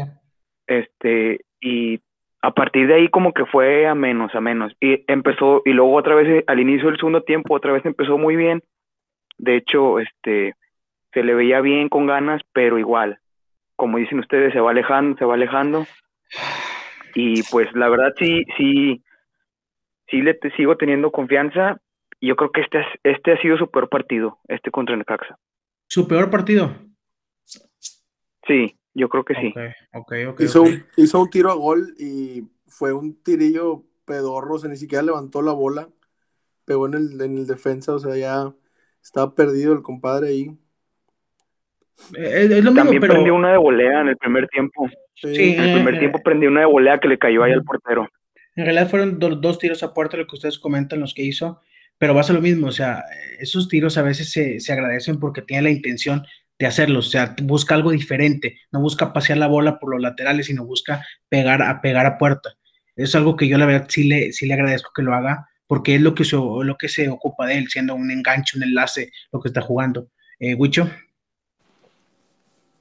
este, 0.67 1.41
y 1.61 2.01
a 2.43 2.51
partir 2.53 2.89
de 2.89 2.95
ahí 2.95 3.09
como 3.09 3.33
que 3.33 3.47
fue 3.47 3.87
a 3.87 3.95
menos, 3.95 4.35
a 4.35 4.41
menos, 4.41 4.75
y 4.81 5.05
empezó, 5.07 5.63
y 5.65 5.73
luego 5.73 5.95
otra 5.95 6.15
vez 6.15 6.29
eh, 6.29 6.45
al 6.47 6.61
inicio 6.61 6.89
del 6.89 6.99
segundo 6.99 7.23
tiempo, 7.23 7.55
otra 7.55 7.73
vez 7.73 7.85
empezó 7.87 8.19
muy 8.19 8.37
bien, 8.37 8.63
de 9.39 9.57
hecho, 9.57 9.99
este, 9.99 10.55
se 11.15 11.23
le 11.23 11.35
veía 11.35 11.61
bien 11.61 11.89
con 11.89 12.07
ganas, 12.07 12.43
pero 12.53 12.79
igual, 12.79 13.19
como 13.77 13.99
dicen 13.99 14.19
ustedes, 14.19 14.53
se 14.53 14.61
va 14.61 14.73
alejando, 14.73 15.17
se 15.19 15.25
va 15.25 15.35
alejando, 15.35 15.87
y 17.15 17.43
pues 17.45 17.73
la 17.75 17.89
verdad 17.89 18.13
sí, 18.19 18.45
sí, 18.57 19.03
sí 20.09 20.21
le 20.23 20.35
te- 20.35 20.51
sigo 20.53 20.77
teniendo 20.77 21.11
confianza, 21.11 21.79
y 22.23 22.29
yo 22.29 22.37
creo 22.37 22.53
que 22.53 22.61
este, 22.63 22.79
es- 22.81 23.01
este 23.03 23.33
ha 23.33 23.41
sido 23.43 23.57
su 23.59 23.69
peor 23.69 23.89
partido, 23.89 24.39
este 24.49 24.71
contra 24.71 24.97
Necaxa, 24.97 25.37
Su 25.89 26.07
peor 26.09 26.31
partido. 26.31 26.73
sí, 28.47 28.77
yo 28.95 29.09
creo 29.09 29.25
que 29.25 29.35
sí. 29.35 29.55
Ok, 29.93 30.13
ok, 30.13 30.13
ok. 30.31 30.41
Hizo. 30.41 30.63
Un, 30.63 30.85
hizo 30.97 31.21
un 31.21 31.31
tiro 31.31 31.51
a 31.51 31.55
gol 31.55 31.95
y 31.99 32.45
fue 32.67 32.93
un 32.93 33.23
tirillo 33.23 33.85
pedorro, 34.05 34.55
o 34.55 34.59
sea, 34.59 34.71
ni 34.71 34.77
siquiera 34.77 35.03
levantó 35.03 35.43
la 35.43 35.53
bola, 35.53 35.89
pegó 36.65 36.87
en 36.87 36.95
el, 36.95 37.21
en 37.21 37.39
el 37.39 37.47
defensa, 37.47 37.95
o 37.95 37.99
sea, 37.99 38.17
ya 38.17 38.53
estaba 39.03 39.35
perdido 39.35 39.73
el 39.73 39.83
compadre 39.83 40.29
ahí. 40.29 40.51
Eh, 42.17 42.45
Es, 42.45 42.51
es 42.51 42.65
lo 42.65 42.71
mismo, 42.71 42.85
También 42.85 43.01
pero 43.01 43.13
prendió 43.15 43.35
una 43.35 43.53
de 43.53 43.59
volea 43.59 44.01
en 44.01 44.09
el 44.09 44.17
primer 44.17 44.49
tiempo. 44.49 44.89
Sí, 45.15 45.55
En 45.55 45.61
el 45.65 45.73
primer 45.75 45.95
eh, 45.97 45.99
tiempo 45.99 46.21
prendió 46.23 46.49
una 46.51 46.61
de 46.61 46.67
volea 46.67 46.99
que 46.99 47.09
le 47.09 47.19
cayó 47.19 47.43
ahí 47.43 47.53
al 47.53 47.65
portero. 47.65 48.09
En 48.57 48.65
realidad 48.65 48.89
fueron 48.91 49.19
do- 49.19 49.37
dos 49.37 49.59
tiros 49.59 49.83
a 49.83 49.93
puerta 49.95 50.17
lo 50.17 50.27
que 50.27 50.37
ustedes 50.37 50.59
comentan, 50.59 51.01
los 51.01 51.15
que 51.15 51.23
hizo, 51.23 51.61
pero 52.03 52.17
va 52.17 52.23
a 52.23 52.33
lo 52.33 52.41
mismo, 52.41 52.67
o 52.67 52.73
sea, 52.73 53.05
esos 53.39 53.69
tiros 53.69 53.97
a 53.97 54.03
veces 54.03 54.33
se, 54.33 54.59
se 54.59 54.73
agradecen 54.73 55.21
porque 55.21 55.41
tiene 55.41 55.63
la 55.63 55.71
intención 55.71 56.27
de 56.59 56.67
hacerlos, 56.67 57.07
o 57.07 57.11
sea, 57.13 57.37
busca 57.45 57.77
algo 57.77 57.93
diferente, 57.93 58.59
no 58.73 58.81
busca 58.81 59.13
pasear 59.13 59.39
la 59.39 59.47
bola 59.47 59.79
por 59.79 59.93
los 59.93 60.01
laterales, 60.01 60.47
sino 60.47 60.67
busca 60.67 61.07
pegar 61.29 61.63
a 61.63 61.81
pegar 61.81 62.05
a 62.07 62.19
puerta. 62.19 62.55
Es 62.97 63.15
algo 63.15 63.37
que 63.37 63.47
yo 63.47 63.57
la 63.57 63.67
verdad 63.67 63.87
sí 63.89 64.03
le, 64.03 64.33
sí 64.33 64.47
le 64.47 64.55
agradezco 64.55 64.91
que 64.93 65.03
lo 65.03 65.15
haga, 65.15 65.49
porque 65.69 65.95
es 65.95 66.01
lo 66.01 66.13
que, 66.17 66.25
se, 66.25 66.35
lo 66.35 66.77
que 66.77 66.89
se 66.89 67.09
ocupa 67.09 67.47
de 67.47 67.59
él, 67.59 67.69
siendo 67.69 67.95
un 67.95 68.11
enganche, 68.11 68.57
un 68.59 68.65
enlace, 68.65 69.13
lo 69.31 69.41
que 69.41 69.51
está 69.51 69.61
jugando. 69.61 70.09
Eh, 70.41 70.57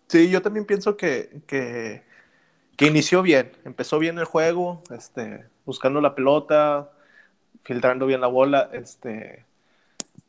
Sí, 0.07 0.31
yo 0.31 0.41
también 0.41 0.65
pienso 0.65 0.97
que, 0.97 1.43
que, 1.45 2.01
que 2.75 2.87
inició 2.87 3.21
bien, 3.21 3.51
empezó 3.65 3.99
bien 3.99 4.17
el 4.17 4.25
juego, 4.25 4.81
este, 4.89 5.45
buscando 5.63 6.01
la 6.01 6.15
pelota, 6.15 6.91
filtrando 7.63 8.05
bien 8.05 8.21
la 8.21 8.27
bola, 8.27 8.69
este, 8.73 9.45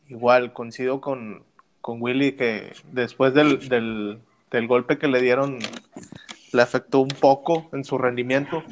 igual 0.09 0.53
coincido 0.53 1.01
con, 1.01 1.43
con 1.81 2.01
Willy 2.03 2.33
que 2.33 2.73
después 2.93 3.35
del, 3.35 3.69
del, 3.69 4.19
del 4.51 4.67
golpe 4.67 4.99
que 4.99 5.09
le 5.09 5.21
dieron 5.21 5.59
le 6.53 6.63
afectó 6.63 7.01
un 7.01 7.09
poco 7.09 7.69
en 7.73 7.83
su 7.85 7.97
rendimiento, 7.97 8.63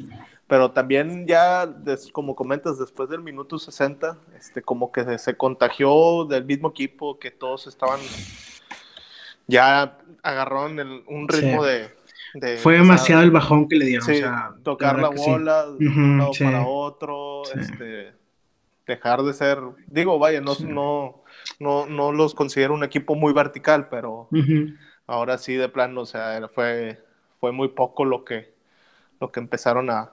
pero 0.47 0.69
también 0.71 1.25
ya, 1.25 1.65
des- 1.65 2.11
como 2.11 2.35
comentas, 2.35 2.77
después 2.77 3.09
del 3.09 3.21
minuto 3.21 3.57
60, 3.57 4.17
este, 4.37 4.61
como 4.61 4.91
que 4.91 5.03
se, 5.03 5.17
se 5.17 5.35
contagió 5.35 6.25
del 6.25 6.45
mismo 6.45 6.69
equipo, 6.69 7.17
que 7.17 7.31
todos 7.31 7.65
estaban, 7.65 7.99
ya 9.47 9.97
agarraron 10.23 10.79
el- 10.79 11.03
un 11.07 11.27
ritmo 11.27 11.63
Sí. 11.63 11.69
de, 11.69 11.89
de- 12.35 12.57
fue 12.57 12.73
o 12.73 12.77
sea, 12.77 12.81
demasiado 12.83 13.21
el 13.23 13.31
bajón 13.31 13.67
que 13.67 13.75
le 13.75 13.85
dieron. 13.85 14.05
sí, 14.05 14.13
o 14.13 14.17
sea, 14.17 14.53
tocar 14.63 14.99
la 14.99 15.09
que 15.09 15.17
sí. 15.17 15.29
bola 15.29 15.65
de 15.71 15.87
un 15.87 16.17
lado 16.19 16.31
para 16.39 16.67
otro, 16.67 17.41
Sí. 17.45 17.59
este, 17.59 18.11
dejar 18.95 19.23
de 19.23 19.33
ser, 19.33 19.57
digo, 19.87 20.19
vaya, 20.19 20.41
no, 20.41 20.55
Sí. 20.55 20.65
no, 20.65 21.23
no, 21.59 21.85
no 21.85 22.11
los 22.11 22.35
considero 22.35 22.73
un 22.73 22.83
equipo 22.83 23.15
muy 23.15 23.33
vertical, 23.33 23.87
pero 23.89 24.29
ahora 25.07 25.37
sí 25.37 25.55
de 25.55 25.69
plano, 25.69 26.01
o 26.01 26.05
sea, 26.05 26.47
fue, 26.49 26.99
fue 27.39 27.51
muy 27.51 27.69
poco 27.69 28.05
lo 28.05 28.23
que, 28.23 28.53
lo 29.19 29.31
que 29.31 29.39
empezaron 29.39 29.89
a, 29.89 30.11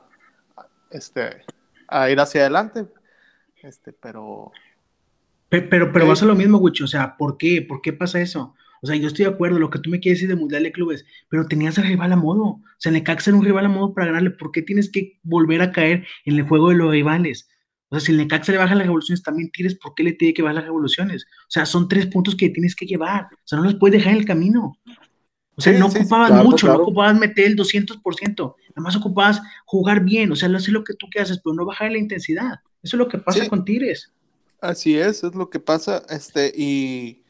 a, 0.56 0.66
este, 0.90 1.42
a 1.88 2.10
ir 2.10 2.20
hacia 2.20 2.42
adelante, 2.42 2.86
este, 3.62 3.92
pero 3.92 4.52
Pe- 5.48 5.62
Pero, 5.62 5.92
pero 5.92 6.04
Ok. 6.04 6.10
va 6.10 6.22
a 6.22 6.24
lo 6.26 6.34
mismo, 6.34 6.58
Wicho. 6.58 6.84
O 6.84 6.88
sea, 6.88 7.16
¿por 7.16 7.38
qué? 7.38 7.62
¿Por 7.62 7.80
qué 7.80 7.92
pasa 7.92 8.20
eso? 8.20 8.54
O 8.82 8.86
sea, 8.86 8.96
yo 8.96 9.08
estoy 9.08 9.24
de 9.24 9.30
acuerdo, 9.32 9.58
lo 9.58 9.70
que 9.70 9.78
tú 9.78 9.90
me 9.90 9.98
quieres 9.98 10.18
decir 10.20 10.28
de 10.28 10.38
Mundial 10.40 10.62
de 10.62 10.72
Clubes, 10.72 11.04
pero 11.28 11.46
tenías 11.48 11.78
al 11.78 11.86
rival 11.86 12.12
a 12.12 12.16
modo. 12.16 12.42
O 12.44 12.62
sea, 12.76 12.92
Necaxa 12.92 13.30
era 13.30 13.38
un 13.38 13.44
rival 13.44 13.64
a 13.64 13.68
modo 13.68 13.94
para 13.94 14.08
ganarle. 14.08 14.30
¿Por 14.30 14.52
qué 14.52 14.62
tienes 14.62 14.90
que 14.90 15.18
volver 15.22 15.62
a 15.62 15.72
caer 15.72 16.06
en 16.26 16.36
el 16.36 16.42
juego 16.46 16.68
de 16.68 16.76
los 16.76 16.90
rivales? 16.90 17.48
O 17.90 17.96
sea, 17.98 18.00
si 18.04 18.12
el 18.12 18.18
Necaxa 18.18 18.52
le 18.52 18.58
baja 18.58 18.74
las 18.74 18.86
revoluciones, 18.86 19.22
también 19.22 19.50
tienes 19.50 19.74
por 19.76 19.94
qué 19.94 20.02
le 20.02 20.12
tiene 20.12 20.34
que 20.34 20.42
bajar 20.42 20.56
las 20.56 20.64
revoluciones. 20.64 21.24
O 21.42 21.50
sea, 21.50 21.64
son 21.66 21.88
tres 21.88 22.06
puntos 22.06 22.36
que 22.36 22.50
tienes 22.50 22.76
que 22.76 22.84
llevar. 22.86 23.24
O 23.32 23.46
sea, 23.46 23.58
no 23.58 23.64
los 23.64 23.76
puedes 23.76 23.98
dejar 23.98 24.12
en 24.12 24.18
el 24.20 24.26
camino. 24.26 24.76
O 25.56 25.60
sea, 25.60 25.72
Sí, 25.72 25.78
no 25.80 25.90
sí, 25.90 25.98
ocupabas 26.00 26.28
claro, 26.28 26.44
mucho, 26.44 26.66
claro. 26.66 26.78
no 26.78 26.84
ocupabas 26.84 27.18
meter 27.18 27.46
el 27.46 27.56
200%. 27.56 28.54
Nada 28.68 28.82
más 28.82 28.94
ocupabas 28.96 29.40
jugar 29.64 30.04
bien. 30.04 30.30
O 30.30 30.36
sea, 30.36 30.48
lo 30.48 30.58
haces 30.58 30.68
lo 30.68 30.84
que 30.84 30.94
tú 30.94 31.08
que 31.10 31.20
haces, 31.20 31.40
pero 31.42 31.54
no 31.54 31.64
bajar 31.64 31.90
la 31.90 31.98
intensidad. 31.98 32.56
Eso 32.82 32.96
es 32.96 32.98
lo 32.98 33.08
que 33.08 33.18
pasa 33.18 33.42
Sí. 33.44 33.48
con 33.48 33.64
Tigres. 33.64 34.12
Así 34.60 34.98
es, 34.98 35.24
es 35.24 35.34
lo 35.34 35.48
que 35.50 35.60
pasa, 35.60 36.02
este, 36.10 36.52
y, 36.54 37.22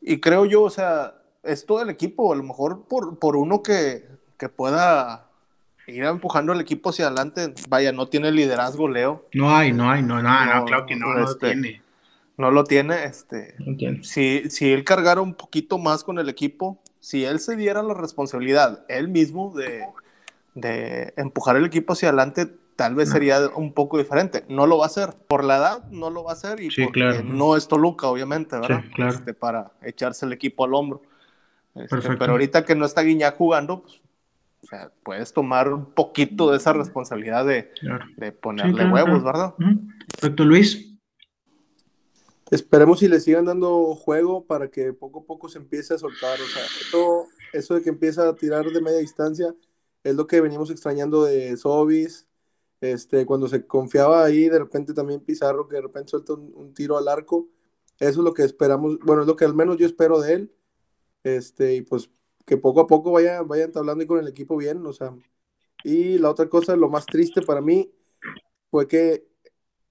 y 0.00 0.20
creo 0.20 0.46
yo, 0.46 0.62
o 0.62 0.70
sea, 0.70 1.14
es 1.42 1.66
todo 1.66 1.82
el 1.82 1.90
equipo, 1.90 2.32
a 2.32 2.36
lo 2.36 2.42
mejor 2.42 2.86
por, 2.88 3.18
por 3.18 3.36
uno 3.36 3.62
que, 3.62 4.06
que 4.38 4.48
pueda 4.48 5.27
ir 5.88 6.04
empujando 6.04 6.52
al 6.52 6.60
equipo 6.60 6.90
hacia 6.90 7.06
adelante, 7.06 7.54
vaya, 7.68 7.92
no 7.92 8.06
tiene 8.08 8.30
liderazgo 8.30 8.88
Leo, 8.88 9.26
No 9.32 9.54
hay, 9.56 9.72
no 9.72 9.90
hay, 9.90 10.02
no, 10.02 10.22
no, 10.22 10.44
no, 10.46 10.54
No, 10.60 10.64
claro 10.64 10.86
que 10.86 10.96
no, 10.96 11.08
no 11.08 11.20
lo 11.20 11.30
este, 11.30 11.46
tiene. 11.52 11.82
no 12.36 12.50
lo 12.50 12.64
tiene, 12.64 13.04
este, 13.04 13.54
No 13.58 13.76
tiene. 13.76 14.04
si, 14.04 14.48
si 14.50 14.72
él 14.72 14.84
cargara 14.84 15.20
un 15.20 15.34
poquito 15.34 15.78
más 15.78 16.04
con 16.04 16.18
el 16.18 16.28
equipo, 16.28 16.78
si 17.00 17.24
él 17.24 17.40
se 17.40 17.56
diera 17.56 17.82
la 17.82 17.94
responsabilidad 17.94 18.84
él 18.88 19.08
mismo 19.08 19.52
de, 19.56 19.84
de 20.54 21.14
empujar 21.16 21.56
el 21.56 21.64
equipo 21.64 21.92
hacia 21.94 22.08
adelante, 22.08 22.46
tal 22.76 22.94
vez 22.94 23.08
No. 23.08 23.14
sería 23.14 23.40
un 23.56 23.72
poco 23.72 23.98
diferente. 23.98 24.44
No 24.48 24.66
lo 24.66 24.78
va 24.78 24.84
a 24.84 24.86
hacer. 24.86 25.14
Por 25.26 25.42
la 25.44 25.56
edad, 25.56 25.84
no 25.90 26.10
lo 26.10 26.22
va 26.24 26.30
a 26.30 26.34
hacer 26.34 26.60
y 26.60 26.70
Sí, 26.70 26.84
porque 26.84 27.00
claro. 27.00 27.22
no 27.24 27.56
es 27.56 27.66
Toluca, 27.66 28.06
obviamente, 28.08 28.56
¿verdad? 28.58 28.82
Sí, 28.84 28.90
claro. 28.94 29.12
Este, 29.14 29.34
para 29.34 29.72
echarse 29.82 30.26
el 30.26 30.32
equipo 30.32 30.64
al 30.64 30.74
hombro. 30.74 31.02
Este, 31.74 31.88
Perfecto. 31.88 32.18
pero 32.18 32.32
ahorita 32.32 32.64
que 32.64 32.74
no 32.76 32.84
está 32.84 33.02
Guiñac 33.02 33.36
jugando, 33.36 33.82
pues, 33.82 34.00
sea, 34.68 34.92
puedes 35.02 35.32
tomar 35.32 35.72
un 35.72 35.92
poquito 35.94 36.50
de 36.50 36.58
esa 36.58 36.72
responsabilidad 36.72 37.46
de, 37.46 37.70
Claro. 37.80 38.04
de 38.16 38.32
ponerle 38.32 38.72
claro, 38.74 38.94
huevos, 38.94 39.22
claro. 39.22 39.54
¿verdad? 39.58 39.76
Perfecto, 40.20 40.44
Luis. 40.44 40.84
esperemos 42.50 42.98
si 43.00 43.08
le 43.08 43.20
sigan 43.20 43.44
dando 43.44 43.94
juego 43.94 44.44
para 44.46 44.68
que 44.70 44.92
poco 44.92 45.20
a 45.20 45.24
poco 45.24 45.48
se 45.48 45.58
empiece 45.58 45.94
a 45.94 45.98
soltar. 45.98 46.38
O 46.40 46.46
sea, 46.46 46.62
eso, 46.64 47.26
eso 47.52 47.74
de 47.74 47.82
que 47.82 47.90
empieza 47.90 48.28
a 48.28 48.34
tirar 48.34 48.64
de 48.70 48.80
media 48.80 48.98
distancia 48.98 49.54
es 50.04 50.14
lo 50.14 50.26
que 50.26 50.40
venimos 50.40 50.70
extrañando 50.70 51.24
de 51.24 51.56
Sobis. 51.56 52.26
Este, 52.80 53.26
cuando 53.26 53.48
se 53.48 53.66
confiaba 53.66 54.24
ahí, 54.24 54.48
de 54.48 54.58
repente 54.60 54.94
también 54.94 55.20
Pizarro, 55.20 55.66
que 55.66 55.76
de 55.76 55.82
repente 55.82 56.10
suelta 56.10 56.34
un, 56.34 56.52
un 56.54 56.72
tiro 56.74 56.96
al 56.96 57.08
arco. 57.08 57.48
Eso 57.98 58.20
es 58.20 58.24
lo 58.24 58.32
que 58.32 58.44
esperamos, 58.44 58.98
bueno, 59.00 59.22
es 59.22 59.28
lo 59.28 59.34
que 59.36 59.44
al 59.44 59.54
menos 59.54 59.76
yo 59.76 59.84
espero 59.86 60.20
de 60.20 60.32
él. 60.34 60.52
Este, 61.24 61.74
y 61.74 61.82
pues 61.82 62.08
que 62.48 62.56
poco 62.56 62.80
a 62.80 62.86
poco 62.86 63.12
vaya, 63.12 63.42
vaya 63.42 63.64
entablando 63.64 64.06
con 64.06 64.18
el 64.18 64.26
equipo 64.26 64.56
bien, 64.56 64.84
o 64.86 64.92
sea. 64.92 65.14
Y 65.84 66.18
la 66.18 66.30
otra 66.30 66.48
cosa, 66.48 66.74
lo 66.74 66.88
más 66.88 67.04
triste 67.06 67.42
para 67.42 67.60
mí, 67.60 67.92
fue 68.70 68.88
que 68.88 69.26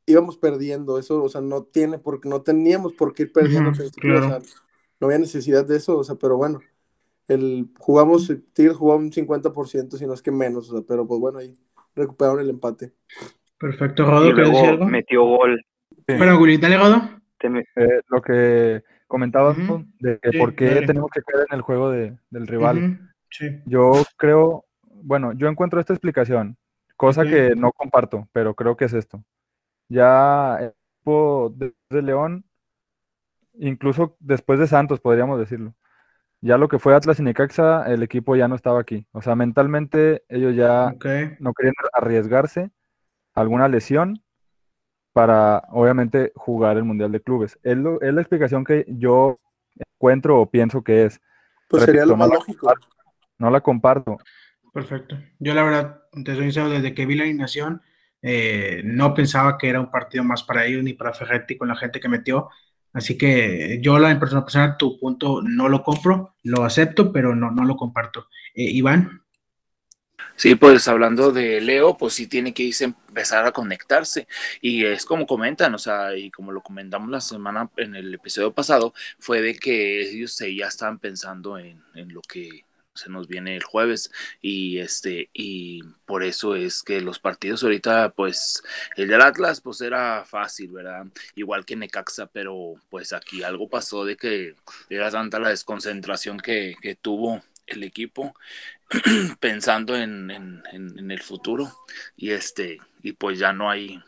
íbamos 0.08 0.38
perdiendo. 0.38 0.98
Eso, 0.98 1.24
o 1.24 1.30
sea, 1.30 1.40
no 1.40 1.64
tiene 1.64 2.00
porque 2.00 2.28
no 2.28 2.42
teníamos 2.42 2.94
por 2.94 3.14
qué 3.14 3.24
ir 3.24 3.32
perdiendo. 3.32 3.72
Claro. 4.02 4.26
o 4.26 4.30
sea, 4.30 4.40
no 5.00 5.08
había 5.08 5.20
necesidad 5.20 5.66
de 5.66 5.78
eso, 5.78 5.98
o 6.00 6.04
sea, 6.04 6.16
pero 6.16 6.36
bueno. 6.36 6.60
El, 7.28 7.68
jugamos, 7.78 8.34
Tigres 8.54 8.78
jugaba 8.78 9.02
un 9.02 9.12
50%, 9.12 9.98
si 9.98 10.08
no 10.08 10.14
es 10.14 10.22
que 10.22 10.32
menos, 10.32 10.70
o 10.70 10.78
sea, 10.78 10.86
pero 10.88 11.06
pues 11.06 11.20
bueno, 11.20 11.40
ahí 11.40 11.54
recuperaron 11.94 12.40
el 12.40 12.50
empate. 12.50 12.94
Perfecto, 13.58 14.04
Y 14.04 14.06
Rodo, 14.06 14.34
¿quieres 14.34 14.48
decir 14.48 14.52
luego 14.52 14.68
algo? 14.70 14.86
metió 14.86 15.26
gol. 15.26 15.66
Bueno, 16.08 16.40
Willy, 16.40 16.58
dale, 16.58 16.78
Rodo. 16.78 17.02
Eh, 17.44 18.02
lo 18.08 18.22
que 18.22 18.82
comentabas 19.08 19.58
de 20.00 20.20
que 20.20 20.32
Sí, 20.32 20.38
por 20.38 20.56
qué 20.56 20.66
dale. 20.76 20.88
tenemos 20.88 21.10
que 21.12 21.22
caer 21.22 21.46
en 21.50 21.56
el 21.56 21.62
juego 21.62 21.90
de- 21.90 22.18
del 22.30 22.48
rival. 22.48 23.00
Sí. 23.30 23.62
Yo 23.66 23.92
creo, 24.18 24.66
bueno, 24.84 25.34
yo 25.34 25.48
encuentro 25.48 25.80
esta 25.80 25.94
explicación, 25.94 26.58
cosa 26.96 27.24
que 27.24 27.56
no 27.56 27.72
comparto, 27.72 28.28
pero 28.34 28.54
creo 28.56 28.76
que 28.78 28.86
es 28.86 28.94
esto. 28.94 29.24
Ya 29.90 30.58
el 30.60 30.74
equipo 30.98 31.54
de, 31.56 31.74
de 31.90 32.02
León, 32.02 32.46
incluso 33.54 34.16
después 34.20 34.60
de 34.60 34.68
Santos, 34.68 35.00
podríamos 35.00 35.40
decirlo. 35.40 35.74
Ya 36.42 36.58
lo 36.58 36.68
que 36.68 36.78
fue 36.80 36.94
Atlas 36.94 37.20
y 37.20 37.24
Necaxa, 37.24 37.92
el 37.92 38.04
equipo 38.04 38.36
ya 38.36 38.48
no 38.48 38.56
estaba 38.56 38.80
aquí. 38.80 39.08
O 39.12 39.22
sea, 39.22 39.36
mentalmente 39.36 40.24
ellos 40.30 40.56
ya 40.56 40.92
no 41.40 41.54
querían 41.54 41.74
arriesgarse 41.94 42.70
alguna 43.34 43.68
lesión 43.68 44.22
para, 45.18 45.64
obviamente, 45.72 46.32
jugar 46.36 46.78
el 46.78 46.84
Mundial 46.84 47.12
de 47.12 47.22
Clubes. 47.22 47.58
Es, 47.64 47.76
lo- 47.76 48.00
es 48.02 48.14
la 48.14 48.22
explicación 48.22 48.64
que 48.64 48.86
yo 48.88 49.40
encuentro 49.96 50.40
o 50.40 50.50
pienso 50.50 50.84
que 50.84 51.06
es. 51.06 51.20
Pues 51.68 51.84
sería 51.86 52.06
lo 52.06 52.16
más 52.16 52.28
no 52.28 52.34
la 52.34 52.40
lógico. 52.40 52.60
comparto, 52.68 52.88
no 53.40 53.50
la 53.50 53.62
comparto. 53.62 54.18
Perfecto. 54.74 55.18
Yo 55.40 55.54
la 55.56 55.64
verdad, 55.64 56.02
te 56.24 56.36
soy 56.36 56.44
sincero, 56.44 56.70
desde 56.70 56.94
que 56.94 57.08
vi 57.08 57.16
la 57.16 57.24
alineación, 57.24 57.82
eh, 58.22 58.82
no 58.86 59.16
pensaba 59.16 59.58
que 59.58 59.70
era 59.70 59.80
un 59.80 59.90
partido 59.90 60.24
más 60.24 60.44
para 60.44 60.66
ellos 60.66 60.84
ni 60.84 60.94
para 60.94 61.14
Ferretti 61.14 61.58
con 61.58 61.68
la 61.68 61.76
gente 61.76 62.00
que 62.00 62.10
metió. 62.10 62.50
Así 62.94 63.18
que 63.18 63.80
yo 63.82 63.98
la 64.00 64.12
en 64.12 64.20
persona 64.20 64.44
personal, 64.44 64.78
tu 64.78 65.00
punto 65.00 65.42
no 65.42 65.68
lo 65.68 65.82
compro, 65.84 66.36
lo 66.44 66.64
acepto, 66.64 67.12
pero 67.12 67.36
no, 67.36 67.50
no 67.52 67.66
lo 67.66 67.76
comparto. 67.76 68.28
Eh, 68.54 68.70
Iván, 68.72 69.24
Sí, 70.38 70.56
pues 70.56 70.88
hablando 70.88 71.32
de 71.32 71.60
Leo, 71.62 71.98
pues 71.98 72.14
sí 72.14 72.28
tiene 72.28 72.54
que 72.54 72.64
irse, 72.64 72.86
empezar 72.86 73.46
a 73.46 73.52
conectarse. 73.52 74.28
Y 74.62 74.86
es 74.86 75.06
como 75.06 75.26
comentan, 75.26 75.74
o 75.74 75.80
sea, 75.80 76.16
y 76.16 76.30
como 76.32 76.52
lo 76.52 76.62
comentamos 76.62 77.10
la 77.10 77.22
semana 77.22 77.70
en 77.78 77.96
el 77.96 78.14
episodio 78.14 78.54
pasado, 78.54 78.94
fue 79.20 79.42
de 79.42 79.56
que 79.56 80.02
ellos 80.02 80.34
se 80.34 80.56
ya 80.56 80.68
estaban 80.68 81.00
pensando 81.00 81.58
en, 81.58 81.82
en 81.96 82.14
lo 82.14 82.22
que 82.22 82.66
se 82.94 83.10
nos 83.10 83.28
viene 83.28 83.56
el 83.56 83.64
jueves. 83.64 84.12
Y 84.42 84.78
este 84.80 85.30
y 85.34 85.82
por 86.06 86.24
eso 86.24 86.56
es 86.56 86.84
que 86.84 87.02
los 87.02 87.20
partidos 87.20 87.64
ahorita 87.64 88.12
pues 88.12 88.64
el 88.96 89.08
del 89.08 89.22
Atlas 89.22 89.62
pues 89.62 89.82
era 89.82 90.24
fácil 90.26 90.72
verdad 90.72 91.06
igual 91.36 91.66
que 91.66 91.76
Necaxa 91.76 92.26
pero 92.28 92.74
pues 92.90 93.14
aquí 93.14 93.44
algo 93.44 93.70
pasó 93.70 94.04
de 94.06 94.18
que 94.18 94.56
era 94.90 95.12
tanta 95.12 95.40
la 95.40 95.50
desconcentración 95.50 96.40
que, 96.40 96.76
que 96.82 96.96
tuvo 96.96 97.44
el 97.68 97.84
equipo 97.84 98.34
pensando 99.40 99.96
en, 99.96 100.32
en, 100.32 100.64
en, 100.72 101.00
en, 101.00 101.12
el 101.12 101.22
futuro 101.22 101.70
y 102.16 102.32
este 102.32 102.80
y 103.04 103.12
pues 103.14 103.38
ya 103.38 103.52
no 103.52 103.70
hay 103.70 104.02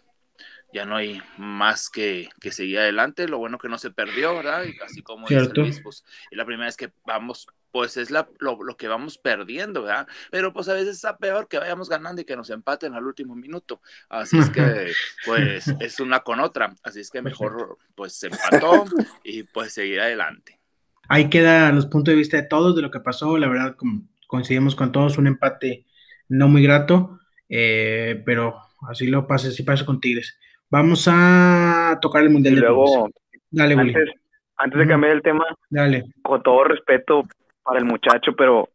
ya 0.71 0.85
no 0.85 0.95
hay 0.95 1.21
más 1.37 1.89
que, 1.89 2.29
que 2.39 2.51
seguir 2.51 2.79
adelante 2.79 3.27
lo 3.27 3.39
bueno 3.39 3.57
que 3.57 3.67
no 3.67 3.77
se 3.77 3.91
perdió 3.91 4.35
verdad 4.35 4.63
y 4.63 4.79
así 4.81 5.01
como 5.01 5.27
dice 5.27 5.51
Luis 5.53 5.81
pues 5.81 6.05
es 6.31 6.37
la 6.37 6.45
primera 6.45 6.67
vez 6.67 6.77
que 6.77 6.91
vamos 7.05 7.47
pues 7.71 7.97
es 7.97 8.09
la, 8.09 8.27
lo, 8.39 8.63
lo, 8.63 8.77
que 8.77 8.87
vamos 8.87 9.17
perdiendo, 9.17 9.83
¿verdad? 9.83 10.07
Pero 10.31 10.53
pues 10.53 10.67
a 10.69 10.73
veces 10.73 10.95
está 10.95 11.17
peor 11.17 11.47
que 11.47 11.59
vayamos 11.59 11.89
ganando 11.89 12.21
y 12.21 12.25
que 12.25 12.35
nos 12.35 12.49
empaten 12.49 12.93
al 12.93 13.05
último 13.05 13.35
minuto. 13.35 13.81
Así 14.09 14.39
es 14.39 14.49
que, 14.49 14.91
pues, 15.25 15.67
es 15.79 15.99
una 15.99 16.21
con 16.21 16.39
otra. 16.39 16.73
Así 16.83 16.99
es 16.99 17.11
que 17.11 17.21
mejor, 17.21 17.77
pues, 17.95 18.13
se 18.13 18.27
empató 18.27 18.85
y 19.23 19.43
pues 19.43 19.73
seguir 19.73 20.01
adelante. 20.01 20.59
Ahí 21.07 21.29
queda 21.29 21.71
los 21.71 21.85
puntos 21.85 22.11
de 22.11 22.17
vista 22.17 22.37
de 22.37 22.43
todos 22.43 22.75
de 22.75 22.81
lo 22.81 22.91
que 22.91 22.99
pasó. 22.99 23.37
La 23.37 23.47
verdad, 23.47 23.75
como 23.75 24.07
coincidimos 24.33 24.75
con 24.75 24.91
todos, 24.91 25.17
un 25.17 25.25
empate 25.25 25.85
no 26.29 26.47
muy 26.47 26.61
grato, 26.61 27.19
eh, 27.49 28.21
pero 28.27 28.55
así 28.87 29.07
lo 29.07 29.25
pasa, 29.25 29.47
así 29.47 29.63
pasa 29.63 29.85
con 29.85 29.99
Tigres. 29.99 30.39
Vamos 30.69 31.07
a 31.11 31.97
tocar 31.99 32.21
el 32.21 32.29
Mundial 32.29 32.53
y 32.53 32.57
de 32.57 32.61
luego, 32.61 32.85
Clubes. 32.85 33.13
Dale, 33.49 33.73
antes, 33.73 33.95
Willy. 33.95 34.13
antes 34.57 34.79
de 34.79 34.87
cambiar 34.87 35.13
el 35.13 35.23
tema, 35.23 35.45
Dale. 35.71 36.03
con 36.21 36.43
todo 36.43 36.63
respeto 36.65 37.27
para 37.63 37.79
el 37.79 37.85
muchacho, 37.85 38.33
pero 38.37 38.69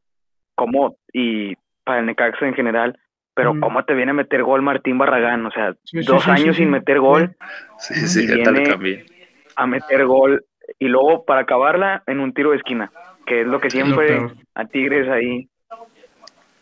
cómo, 0.57 0.97
y 1.13 1.55
para 1.85 2.01
el 2.01 2.07
Necaxa 2.07 2.47
en 2.49 2.55
general, 2.55 2.99
pero 3.33 3.55
Mm. 3.55 3.61
cómo 3.61 3.85
te 3.85 3.95
viene 3.95 4.11
a 4.11 4.15
meter 4.15 4.43
gol 4.43 4.63
Martín 4.63 4.99
Barragán, 4.99 5.47
o 5.47 5.53
sea, 5.53 5.73
Sí, 5.85 6.03
sí, 6.03 6.07
dos 6.11 6.25
sí, 6.25 6.31
años 6.31 6.57
sí, 6.57 6.63
sin 6.63 6.65
sí. 6.65 6.71
meter 6.73 6.99
gol, 6.99 7.37
Sí, 7.79 7.95
sí, 8.09 8.25
Y 8.25 8.43
tal 8.43 8.55
viene- 8.55 9.05
a 9.55 9.67
meter 9.69 10.05
gol, 10.07 10.45
y 10.81 10.89
luego 10.89 11.25
para 11.25 11.43
acabarla 11.43 12.03
en 12.09 12.19
un 12.19 12.35
tiro 12.35 12.51
de 12.51 12.57
esquina, 12.57 12.91
que 13.27 13.43
es 13.43 13.47
lo 13.47 13.61
que 13.61 13.71
siempre 13.71 14.19
a 14.55 14.65
Tigres 14.67 15.09
ahí. 15.09 15.49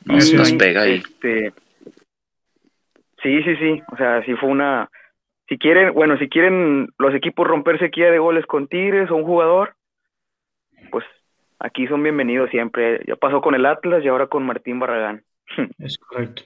Nos, 0.04 0.28
sí. 0.28 0.56
pega 0.56 0.82
ahí. 0.82 0.94
Este, 0.94 1.52
sí, 3.22 3.42
sí, 3.42 3.56
sí, 3.56 3.82
o 3.92 3.96
sea, 3.96 4.24
sí 4.24 4.34
fue 4.34 4.48
una... 4.48 4.90
Si 5.48 5.58
quieren, 5.58 5.92
bueno, 5.92 6.18
si 6.18 6.28
quieren 6.28 6.88
los 6.98 7.14
equipos 7.14 7.46
romper 7.46 7.78
sequía 7.78 8.10
de 8.10 8.18
goles 8.18 8.46
con 8.46 8.68
Tigres 8.68 9.10
o 9.10 9.16
un 9.16 9.24
jugador, 9.24 9.74
pues 10.90 11.04
aquí 11.58 11.86
son 11.86 12.02
bienvenidos 12.02 12.50
siempre. 12.50 13.00
Ya 13.06 13.16
pasó 13.16 13.40
con 13.40 13.54
el 13.54 13.66
Atlas 13.66 14.02
y 14.04 14.08
ahora 14.08 14.28
con 14.28 14.44
Martín 14.44 14.78
Barragán. 14.78 15.24
Es 15.78 15.98
correcto. 15.98 16.42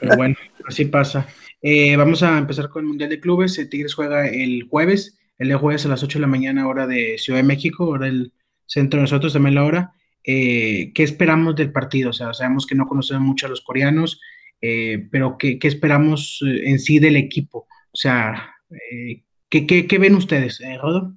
Pero 0.00 0.16
bueno, 0.16 0.34
así 0.66 0.86
pasa. 0.86 1.28
Eh, 1.62 1.96
vamos 1.96 2.22
a 2.22 2.38
empezar 2.38 2.68
con 2.68 2.82
el 2.82 2.88
Mundial 2.88 3.10
de 3.10 3.20
Clubes. 3.20 3.58
El 3.58 3.68
Tigres 3.68 3.94
juega 3.94 4.26
el 4.26 4.64
jueves, 4.68 5.18
el 5.38 5.48
de 5.48 5.54
jueves 5.54 5.86
a 5.86 5.88
las 5.88 6.02
8 6.02 6.18
de 6.18 6.22
la 6.22 6.26
mañana, 6.26 6.68
hora 6.68 6.86
de 6.86 7.18
Ciudad 7.18 7.38
de 7.38 7.46
México, 7.46 7.86
hora 7.86 8.06
del 8.06 8.32
centro 8.66 8.98
de 8.98 9.02
nosotros, 9.02 9.32
también 9.32 9.54
la 9.54 9.64
hora. 9.64 9.92
Eh, 10.24 10.92
¿Qué 10.94 11.02
esperamos 11.02 11.54
del 11.56 11.72
partido? 11.72 12.10
O 12.10 12.12
sea, 12.12 12.34
sabemos 12.34 12.66
que 12.66 12.74
no 12.74 12.86
conocemos 12.86 13.22
mucho 13.22 13.46
a 13.46 13.48
los 13.50 13.60
coreanos, 13.62 14.20
eh, 14.60 15.06
pero 15.10 15.38
¿qué, 15.38 15.58
qué 15.58 15.68
esperamos 15.68 16.42
eh, 16.46 16.68
en 16.70 16.78
sí 16.78 16.98
del 16.98 17.16
equipo? 17.16 17.66
O 17.92 17.96
sea, 17.96 18.54
eh, 18.70 19.22
¿qué, 19.48 19.66
qué, 19.66 19.86
qué 19.86 19.98
ven 19.98 20.14
ustedes, 20.16 20.60
Rodo? 20.82 21.14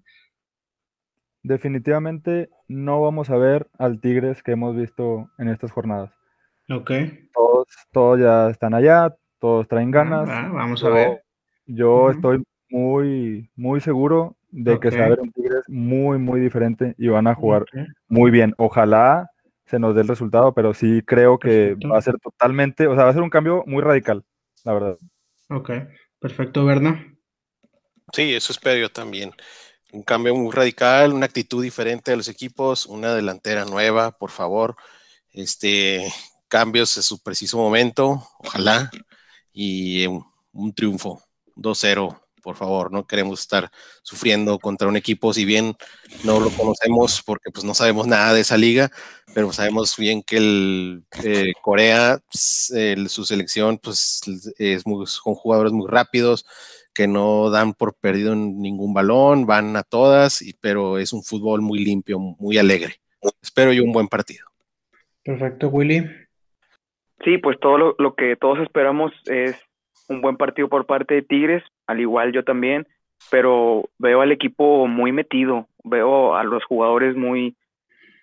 Definitivamente 1.41 2.49
no 2.67 3.01
vamos 3.01 3.29
a 3.29 3.37
ver 3.37 3.67
al 3.77 4.01
Tigres 4.01 4.43
que 4.43 4.51
hemos 4.51 4.75
visto 4.75 5.29
en 5.37 5.49
estas 5.49 5.71
jornadas. 5.71 6.11
Ok. 6.69 6.91
Todos, 7.33 7.67
todos 7.91 8.19
ya 8.19 8.49
están 8.49 8.73
allá, 8.73 9.15
todos 9.39 9.67
traen 9.67 9.89
ganas. 9.89 10.29
Ah, 10.29 10.49
vamos 10.53 10.81
Yo- 10.81 10.87
a 10.87 10.89
ver. 10.91 11.23
Yo 11.65 12.09
estoy 12.11 12.43
muy, 12.69 13.49
muy 13.55 13.79
seguro 13.79 14.35
de 14.51 14.79
que 14.79 14.91
se 14.91 14.99
va 14.99 15.05
a 15.05 15.09
ver 15.09 15.19
un 15.21 15.31
Tigres 15.31 15.63
muy, 15.67 16.17
muy 16.17 16.39
diferente 16.39 16.95
y 16.97 17.07
van 17.07 17.27
a 17.27 17.35
jugar 17.35 17.65
muy 18.07 18.31
bien. 18.31 18.53
Ojalá 18.57 19.29
se 19.65 19.79
nos 19.79 19.93
dé 19.95 20.01
el 20.01 20.07
resultado, 20.07 20.53
pero 20.53 20.73
sí 20.73 21.01
creo 21.05 21.37
que 21.37 21.49
Perfecto. 21.49 21.89
va 21.89 21.97
a 21.99 22.01
ser 22.01 22.15
totalmente, 22.19 22.87
o 22.87 22.95
sea, 22.95 23.03
va 23.05 23.11
a 23.11 23.13
ser 23.13 23.21
un 23.21 23.29
cambio 23.29 23.63
muy 23.67 23.83
radical, 23.83 24.23
la 24.63 24.73
verdad. 24.73 24.97
Ok, 25.49 25.71
perfecto, 26.19 26.65
Berna. 26.65 27.05
Sí, 28.11 28.33
eso 28.33 28.51
espero 28.51 28.79
yo 28.79 28.89
también. 28.91 29.31
Un 29.91 30.03
cambio 30.03 30.35
muy 30.35 30.51
radical, 30.51 31.13
una 31.13 31.25
actitud 31.25 31.63
diferente 31.63 32.11
de 32.11 32.17
los 32.17 32.27
equipos, 32.27 32.85
una 32.87 33.13
delantera 33.13 33.65
nueva, 33.65 34.11
por 34.11 34.31
favor. 34.31 34.75
Este, 35.31 36.11
cambios 36.47 36.97
en 36.97 37.03
su 37.03 37.21
preciso 37.21 37.57
momento, 37.57 38.27
ojalá. 38.39 38.89
Y 39.53 40.05
un, 40.07 40.25
un 40.51 40.73
triunfo, 40.73 41.21
2-0, 41.55 42.19
por 42.41 42.55
favor. 42.55 42.91
No 42.91 43.05
queremos 43.05 43.41
estar 43.41 43.69
sufriendo 44.01 44.59
contra 44.59 44.87
un 44.87 44.97
equipo, 44.97 45.33
si 45.33 45.45
bien 45.45 45.75
no 46.23 46.39
lo 46.39 46.49
conocemos 46.49 47.21
porque 47.25 47.51
pues 47.51 47.63
no 47.65 47.73
sabemos 47.73 48.07
nada 48.07 48.33
de 48.33 48.41
esa 48.41 48.57
liga, 48.57 48.89
pero 49.33 49.51
sabemos 49.53 49.95
bien 49.97 50.23
que 50.23 50.37
el 50.37 51.03
eh, 51.23 51.53
Corea, 51.61 52.19
pues, 52.31 52.71
el- 52.75 53.09
su 53.09 53.25
selección, 53.25 53.77
pues 53.77 54.21
es 54.57 54.85
muy, 54.87 55.05
con 55.23 55.35
jugadores 55.35 55.71
muy 55.73 55.87
rápidos, 55.87 56.45
que 56.93 57.07
no 57.07 57.49
dan 57.49 57.73
por 57.73 57.93
perdido 57.95 58.35
ningún 58.35 58.93
balón, 58.93 59.45
van 59.45 59.75
a 59.75 59.83
todas, 59.83 60.41
y, 60.41 60.53
pero 60.53 60.97
es 60.97 61.13
un 61.13 61.23
fútbol 61.23 61.61
muy 61.61 61.79
limpio, 61.79 62.19
muy 62.19 62.57
alegre. 62.57 62.95
Espero 63.41 63.71
yo 63.73 63.83
un 63.83 63.91
buen 63.91 64.07
partido. 64.07 64.45
Perfecto, 65.23 65.67
Willy. 65.69 66.03
Sí, 67.23 67.37
pues 67.37 67.59
todo 67.59 67.77
lo, 67.77 67.95
lo 67.99 68.15
que 68.15 68.35
todos 68.35 68.59
esperamos 68.59 69.11
es 69.25 69.55
un 70.07 70.21
buen 70.21 70.37
partido 70.37 70.69
por 70.69 70.85
parte 70.85 71.15
de 71.15 71.21
Tigres, 71.21 71.63
al 71.89 71.99
igual 71.99 72.31
yo 72.31 72.43
también. 72.43 72.87
pero 73.31 73.83
veo 73.99 74.21
al 74.21 74.31
equipo 74.31 74.87
muy 74.87 75.11
metido, 75.11 75.67
veo 75.83 76.35
a 76.35 76.43
los 76.43 76.63
jugadores 76.63 77.15
muy, 77.17 77.55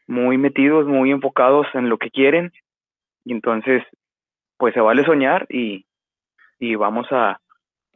muy 0.07 0.39
metidos, 0.39 0.87
muy 0.87 1.11
enfocados 1.11 1.67
en 1.75 1.89
lo 1.91 1.99
que 1.99 2.11
quieren, 2.11 2.51
y 3.25 3.33
entonces, 3.33 3.83
pues 4.57 4.73
se 4.73 4.81
vale 4.81 5.05
soñar 5.05 5.47
y, 5.51 5.85
y 6.59 6.77
vamos 6.77 7.07
a, 7.11 7.33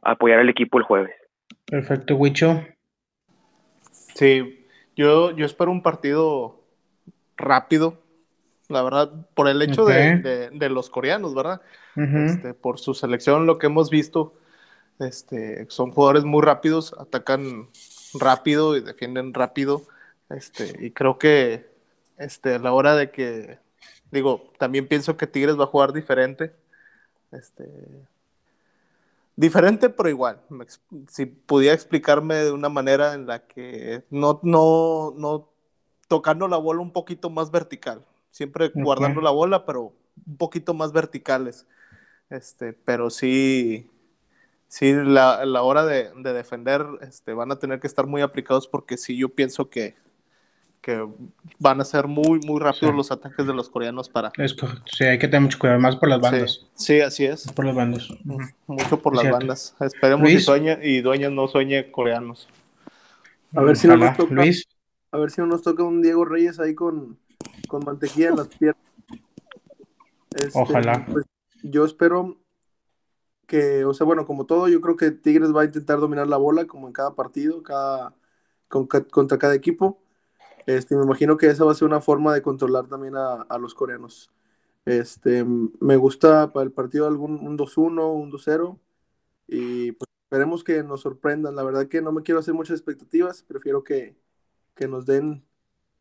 a 0.03 0.11
apoyar 0.11 0.41
al 0.41 0.49
equipo 0.51 0.77
el 0.79 0.85
jueves. 0.85 1.15
Perfecto, 1.65 2.17
Wicho. 2.17 2.63
Sí, 4.15 4.67
yo, 4.97 5.31
yo 5.33 5.47
espero 5.47 5.71
un 5.71 5.83
partido 5.83 6.61
rápido, 7.37 8.03
la 8.69 8.83
verdad, 8.83 9.27
por 9.35 9.49
el 9.49 9.63
hecho 9.63 9.85
de, 9.87 10.19
de- 10.23 10.51
de 10.51 10.69
los 10.69 10.91
coreanos, 10.91 11.35
¿verdad? 11.35 11.63
Este, 12.27 12.55
por 12.55 12.79
su 12.79 12.95
selección, 12.95 13.47
lo 13.47 13.59
que 13.59 13.67
hemos 13.67 13.91
visto, 13.91 14.35
este, 15.01 15.67
son 15.71 15.91
jugadores 15.93 16.25
muy 16.25 16.43
rápidos, 16.43 16.95
atacan 16.99 17.69
rápido 18.15 18.77
y 18.77 18.81
defienden 18.81 19.35
rápido. 19.35 19.83
Este, 20.29 20.77
y 20.79 20.91
creo 20.93 21.19
que 21.19 21.69
este, 22.19 22.55
a 22.55 22.59
la 22.59 22.73
hora 22.73 22.95
de 22.95 23.11
que, 23.11 23.59
digo, 24.11 24.53
también 24.59 24.87
pienso 24.87 25.17
que 25.17 25.27
Tigres 25.27 25.59
va 25.59 25.65
a 25.65 25.69
jugar 25.69 25.93
diferente. 25.93 26.55
Este, 27.33 27.67
diferente, 29.37 29.89
pero 29.89 30.09
igual. 30.09 30.41
Si 31.09 31.27
pudiera 31.27 31.75
explicarme 31.75 32.37
de 32.37 32.53
una 32.53 32.69
manera 32.69 33.15
en 33.15 33.27
la 33.27 33.47
que 33.47 34.05
no, 34.11 34.41
no, 34.43 35.15
no 35.17 35.49
tocando 36.09 36.47
la 36.47 36.59
bola 36.59 36.83
un 36.83 36.93
poquito 36.93 37.31
más 37.31 37.51
vertical. 37.51 38.05
Siempre 38.31 38.71
guardando 38.75 39.21
la 39.21 39.31
bola, 39.31 39.65
pero 39.65 39.95
un 40.27 40.37
poquito 40.37 40.75
más 40.75 40.93
verticales. 40.93 41.67
Este, 42.29 42.73
pero 42.73 43.11
sí, 43.11 43.91
sí, 44.71 44.93
la, 44.95 45.45
la 45.45 45.63
hora 45.63 45.85
de, 45.85 46.11
de 46.17 46.33
defender, 46.33 46.87
este, 47.03 47.35
van 47.35 47.51
a 47.51 47.59
tener 47.59 47.81
que 47.81 47.89
estar 47.89 48.07
muy 48.07 48.23
aplicados 48.23 48.69
porque 48.69 48.97
sí, 48.97 49.17
yo 49.17 49.29
pienso 49.29 49.69
que, 49.69 49.97
que 50.81 51.07
van 51.59 51.81
a 51.81 51.85
ser 51.85 52.07
muy, 52.07 52.39
muy 52.47 52.59
rápidos 52.61 52.93
Sí. 52.93 52.97
los 52.97 53.11
ataques 53.13 53.47
de 53.47 53.53
los 53.53 53.69
coreanos 53.69 54.09
para. 54.09 54.33
Es. 54.39 54.57
Sí, 54.87 55.05
hay 55.05 55.19
que 55.19 55.27
tener 55.29 55.43
mucho 55.43 55.59
cuidado, 55.59 55.79
más 55.81 55.97
por 55.97 56.09
las 56.09 56.21
bandas. 56.21 56.67
Sí, 56.75 56.95
sí, 56.95 57.01
así 57.01 57.25
es. 57.27 57.51
Por 57.53 57.67
las 57.67 57.75
bandas. 57.75 58.09
Mucho 58.67 58.99
por 59.03 59.15
las 59.15 59.23
Cierto. 59.23 59.39
bandas. 59.39 59.75
Esperemos 59.81 60.29
y 60.31 60.33
Luis. 60.35 60.45
sueñe, 60.47 60.79
y 60.83 61.01
Dueñas 61.03 61.33
no 61.33 61.49
sueñe 61.49 61.91
coreanos. 61.91 62.49
A 63.55 63.63
ver 63.63 63.77
si 63.77 63.89
no 63.89 63.97
nos 63.99 64.17
toca, 64.17 64.33
Luis. 64.35 64.67
a 65.13 65.19
ver 65.19 65.31
si 65.33 65.41
no 65.41 65.49
nos 65.49 65.63
toca 65.63 65.83
un 65.83 66.01
Diego 66.01 66.25
Reyes 66.25 66.61
ahí 66.61 66.75
con, 66.75 67.19
con 67.69 67.85
mantequilla 67.85 68.29
en 68.29 68.37
las 68.37 68.49
piernas. 68.49 68.83
Este, 70.37 70.51
Ojalá. 70.55 71.05
pues, 71.11 71.27
yo 71.63 71.85
espero 71.85 72.39
que, 73.51 73.85
o 73.85 73.93
sea, 73.95 74.07
bueno, 74.07 74.27
como 74.27 74.47
todo, 74.47 74.69
yo 74.69 74.81
creo 74.81 74.97
que 74.97 75.11
Tigres 75.11 75.55
va 75.55 75.63
a 75.63 75.65
intentar 75.65 75.99
dominar 75.99 76.29
la 76.29 76.37
bola 76.37 76.67
como 76.67 76.87
en 76.87 76.93
cada 76.93 77.17
partido, 77.17 77.65
cada, 77.65 78.15
con 78.69 78.87
contra 78.87 79.39
cada 79.39 79.57
equipo. 79.57 80.01
Este, 80.67 80.95
me 80.97 81.03
imagino 81.03 81.37
que 81.37 81.49
esa 81.49 81.65
va 81.65 81.73
a 81.73 81.75
ser 81.75 81.89
una 81.89 82.01
forma 82.01 82.33
de 82.33 82.43
controlar 82.43 82.87
también 82.87 83.17
a, 83.17 83.43
a 83.43 83.59
los 83.59 83.75
coreanos. 83.75 84.31
Este, 84.85 85.45
me 85.45 85.97
gusta 85.97 86.53
para 86.53 86.65
el 86.65 86.73
partido 86.73 87.09
algún 87.09 87.45
un 87.45 87.59
2-1, 87.59 88.15
un 88.15 88.31
2-0 88.31 88.79
y 89.49 89.93
pues 89.93 90.09
esperemos 90.25 90.63
que 90.63 90.85
nos 90.85 91.01
sorprendan. 91.01 91.57
La 91.57 91.65
verdad 91.65 91.89
que 91.89 92.03
no 92.03 92.13
me 92.13 92.23
quiero 92.23 92.39
hacer 92.39 92.55
muchas 92.55 92.79
expectativas, 92.79 93.43
prefiero 93.43 93.83
que, 93.83 94.17
que 94.77 94.87
nos 94.87 95.07
den 95.07 95.45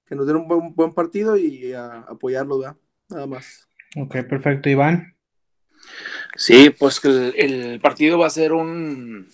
que 0.06 0.16
nos 0.16 0.28
den 0.28 0.38
un 0.38 0.48
buen, 0.48 0.76
buen 0.76 0.94
partido 0.94 1.36
y 1.38 1.74
a, 1.74 2.02
apoyarlo, 2.02 2.60
¿verdad? 2.60 2.78
Nada 3.10 3.28
más. 3.28 3.68
Ok, 3.96 4.12
perfecto, 4.28 4.70
Iván. 4.70 5.16
Sí, 6.36 6.70
pues 6.70 7.00
que 7.00 7.34
el, 7.36 7.80
partido 7.82 8.20
va 8.20 8.28
a 8.28 8.32
ser 8.32 8.54
un 8.54 9.30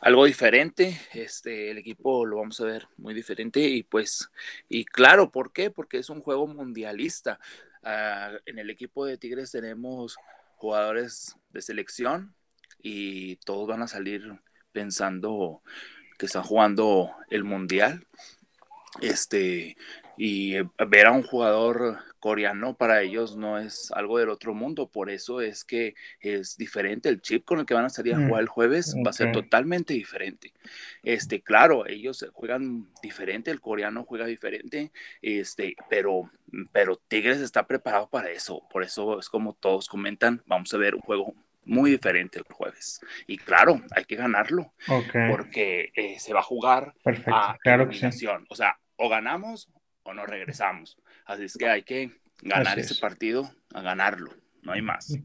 algo 0.00 0.24
diferente. 0.24 1.00
Este, 1.12 1.70
el 1.70 1.78
equipo 1.78 2.24
lo 2.24 2.36
vamos 2.38 2.60
a 2.60 2.64
ver 2.64 2.88
muy 2.96 3.14
diferente 3.14 3.60
y 3.60 3.82
pues, 3.82 4.30
y 4.68 4.84
claro, 4.84 5.30
¿por 5.30 5.52
qué? 5.52 5.70
Porque 5.70 5.98
es 5.98 6.10
un 6.10 6.22
juego 6.22 6.46
mundialista. 6.46 7.38
Ah, 7.82 8.32
en 8.46 8.58
el 8.58 8.70
equipo 8.70 9.04
de 9.06 9.18
Tigres 9.18 9.50
tenemos 9.52 10.16
jugadores 10.56 11.36
de 11.50 11.62
selección 11.62 12.34
y 12.82 13.36
todos 13.36 13.68
van 13.68 13.82
a 13.82 13.88
salir 13.88 14.40
pensando 14.72 15.62
que 16.18 16.26
están 16.26 16.42
jugando 16.42 17.10
el 17.30 17.44
mundial. 17.44 18.06
Este, 19.00 19.76
y 20.16 20.56
eh, 20.56 20.64
ver 20.88 21.06
a 21.06 21.12
un 21.12 21.22
jugador 21.22 21.98
coreano 22.18 22.76
para 22.76 23.00
ellos 23.00 23.36
no 23.36 23.58
es 23.58 23.90
algo 23.92 24.18
del 24.18 24.28
otro 24.28 24.54
mundo, 24.54 24.88
por 24.88 25.10
eso 25.10 25.40
es 25.40 25.64
que 25.64 25.94
es 26.20 26.56
diferente 26.58 27.08
el 27.08 27.22
chip 27.22 27.44
con 27.44 27.60
el 27.60 27.66
que 27.66 27.74
van 27.74 27.86
a 27.86 27.90
salir 27.90 28.14
a 28.14 28.18
Mm, 28.18 28.28
jugar 28.28 28.42
el 28.42 28.48
jueves, 28.48 28.94
va 29.04 29.10
a 29.10 29.14
ser 29.14 29.32
totalmente 29.32 29.94
diferente. 29.94 30.52
Este, 31.02 31.40
claro, 31.40 31.86
ellos 31.86 32.26
juegan 32.32 32.88
diferente, 33.02 33.50
el 33.50 33.60
coreano 33.60 34.04
juega 34.04 34.26
diferente, 34.26 34.92
este, 35.22 35.76
pero, 35.88 36.30
pero 36.72 36.96
Tigres 36.96 37.40
está 37.40 37.66
preparado 37.66 38.08
para 38.10 38.30
eso, 38.30 38.62
por 38.70 38.82
eso 38.82 39.18
es 39.18 39.28
como 39.28 39.54
todos 39.54 39.88
comentan, 39.88 40.42
vamos 40.46 40.72
a 40.74 40.78
ver 40.78 40.94
un 40.94 41.00
juego 41.00 41.34
muy 41.64 41.90
diferente 41.90 42.38
el 42.38 42.44
jueves. 42.44 43.00
Y 43.26 43.38
claro, 43.38 43.80
hay 43.94 44.04
que 44.04 44.16
ganarlo, 44.16 44.72
Ok, 44.88 45.14
porque 45.30 45.92
eh, 45.94 46.18
se 46.18 46.32
va 46.34 46.40
a 46.40 46.44
jugar 46.44 46.94
perfecto. 47.02 47.34
a 47.34 47.56
Claro 47.62 47.88
que 47.88 47.94
sí. 47.94 48.26
O 48.48 48.54
sea, 48.54 48.78
o 48.96 49.08
ganamos 49.08 49.70
o 50.02 50.14
no 50.14 50.26
regresamos. 50.26 50.98
Así 51.24 51.44
es 51.44 51.56
que 51.56 51.68
hay 51.68 51.82
que 51.84 52.10
ganar 52.42 52.78
ese 52.78 52.94
es. 52.94 53.00
partido, 53.00 53.50
a 53.74 53.82
ganarlo. 53.82 54.34
No 54.62 54.72
hay 54.72 54.82
más. 54.82 55.20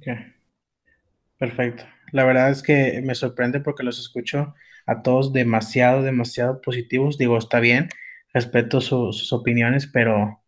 Perfecto. 1.37 1.83
La 2.11 2.23
verdad 2.23 2.49
es 2.51 2.63
que 2.63 3.01
me 3.03 3.15
sorprende 3.15 3.59
porque 3.59 3.83
los 3.83 3.99
escucho 3.99 4.53
a 4.85 5.01
todos 5.01 5.33
demasiado, 5.33 6.01
demasiado 6.03 6.61
positivos. 6.61 7.17
Digo, 7.17 7.37
está 7.37 7.59
bien, 7.59 7.89
respeto 8.33 8.79
su- 8.81 9.11
sus 9.13 9.33
opiniones, 9.33 9.87
pero 9.87 10.41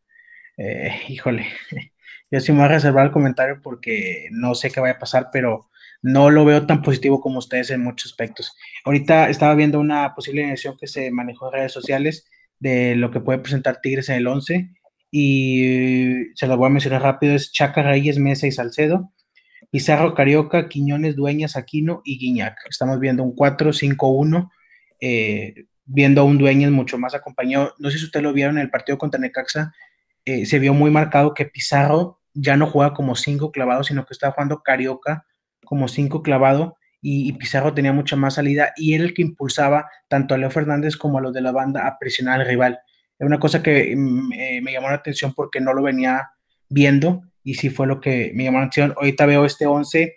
eh, 0.58 0.92
híjole, 1.10 1.48
yo 2.32 2.40
sí 2.42 2.52
me 2.54 2.60
voy 2.60 2.66
a 2.68 2.70
reservar 2.70 3.08
el 3.08 3.12
comentario 3.13 3.62
porque 3.63 4.30
no 4.32 4.56
sé 4.56 4.72
qué 4.72 4.80
vaya 4.82 4.96
a 4.96 5.00
pasar, 5.00 5.30
pero 5.34 5.70
no 6.02 6.30
lo 6.32 6.46
veo 6.46 6.68
tan 6.68 6.82
positivo 6.84 7.22
como 7.22 7.40
ustedes 7.40 7.72
en 7.72 7.84
muchos 7.84 8.12
aspectos. 8.13 8.56
Ahorita 8.86 9.30
estaba 9.30 9.56
viendo 9.56 9.80
una 9.80 10.16
posible 10.16 10.42
alineación 10.42 10.78
que 10.78 10.88
se 10.88 11.12
manejó 11.12 11.48
en 11.48 11.54
redes 11.54 11.74
sociales 11.74 12.26
de 12.60 12.96
lo 12.96 13.12
que 13.12 13.20
puede 13.20 13.39
presentar 13.39 13.80
Tigres 13.82 14.10
en 14.10 14.15
el 14.15 14.28
11 14.28 14.72
y 15.12 16.34
se 16.36 16.48
lo 16.48 16.58
voy 16.58 16.67
a 16.67 16.70
mencionar 16.70 17.02
rápido, 17.02 17.34
es 17.34 17.52
Chaca, 17.52 17.84
Reyes, 17.84 18.20
Mesa 18.20 18.48
y 18.48 18.52
Salcedo. 18.52 19.12
Pizarro, 19.70 20.13
Carioca, 20.13 20.70
Quiñones, 20.70 21.15
Dueñas, 21.15 21.56
Aquino 21.56 22.02
y 22.06 22.17
Guiñac. 22.17 22.58
Estamos 22.70 23.00
viendo 23.00 23.24
un 23.24 23.36
4-5-1, 23.36 24.50
eh, 25.02 25.65
viendo 25.86 26.22
a 26.22 26.24
un 26.24 26.38
Dueñas 26.38 26.72
mucho 26.72 26.98
más 26.98 27.13
acompañado. 27.15 27.74
No 27.78 27.91
sé 27.91 27.98
si 27.98 28.06
ustedes 28.06 28.24
lo 28.24 28.34
vieron 28.34 28.58
en 28.58 28.63
el 28.63 28.70
partido 28.70 28.98
contra 28.98 29.20
Necaxa, 29.20 29.74
eh, 30.26 30.46
se 30.46 30.60
vio 30.60 30.74
muy 30.74 30.91
marcado 30.91 31.34
que 31.34 31.46
Pizarro 31.46 32.20
ya 32.34 32.56
no 32.56 32.67
juega 32.67 32.93
como 32.93 33.15
5 33.15 33.52
clavado, 33.52 33.84
sino 33.84 34.06
que 34.06 34.13
está 34.13 34.32
jugando 34.32 34.62
Carioca 34.62 35.26
como 35.65 35.88
5 35.88 36.22
clavado 36.22 36.77
y, 37.01 37.31
Pizarro 37.33 37.73
tenía 37.73 37.93
mucha 37.93 38.15
más 38.15 38.36
salida 38.36 38.73
y 38.75 38.93
era 38.93 39.03
el 39.03 39.13
que 39.13 39.21
impulsaba 39.21 39.89
tanto 40.07 40.33
a 40.33 40.38
Leo 40.38 40.49
Fernández 40.49 40.97
como 40.97 41.19
a 41.19 41.21
los 41.21 41.33
de 41.33 41.41
la 41.41 41.51
banda 41.51 41.88
a 41.88 41.97
presionar 41.99 42.41
al 42.41 42.47
rival. 42.47 42.79
Es 43.19 43.25
una 43.25 43.39
cosa 43.39 43.62
que 43.62 43.95
mm, 43.95 44.33
eh, 44.33 44.62
me 44.62 44.73
llamó 44.73 44.89
la 44.89 44.95
atención 44.95 45.33
porque 45.33 45.62
no 45.62 45.73
lo 45.73 45.83
venía 45.83 46.29
viendo 46.69 47.21
y 47.43 47.55
sí 47.55 47.69
fue 47.69 47.88
lo 47.88 48.01
que 48.01 48.31
me 48.33 48.43
llamó 48.43 48.60
la 48.60 48.65
atención. 48.65 48.93
Ahorita 48.97 49.25
veo 49.25 49.45
este 49.45 49.65
11. 49.65 50.15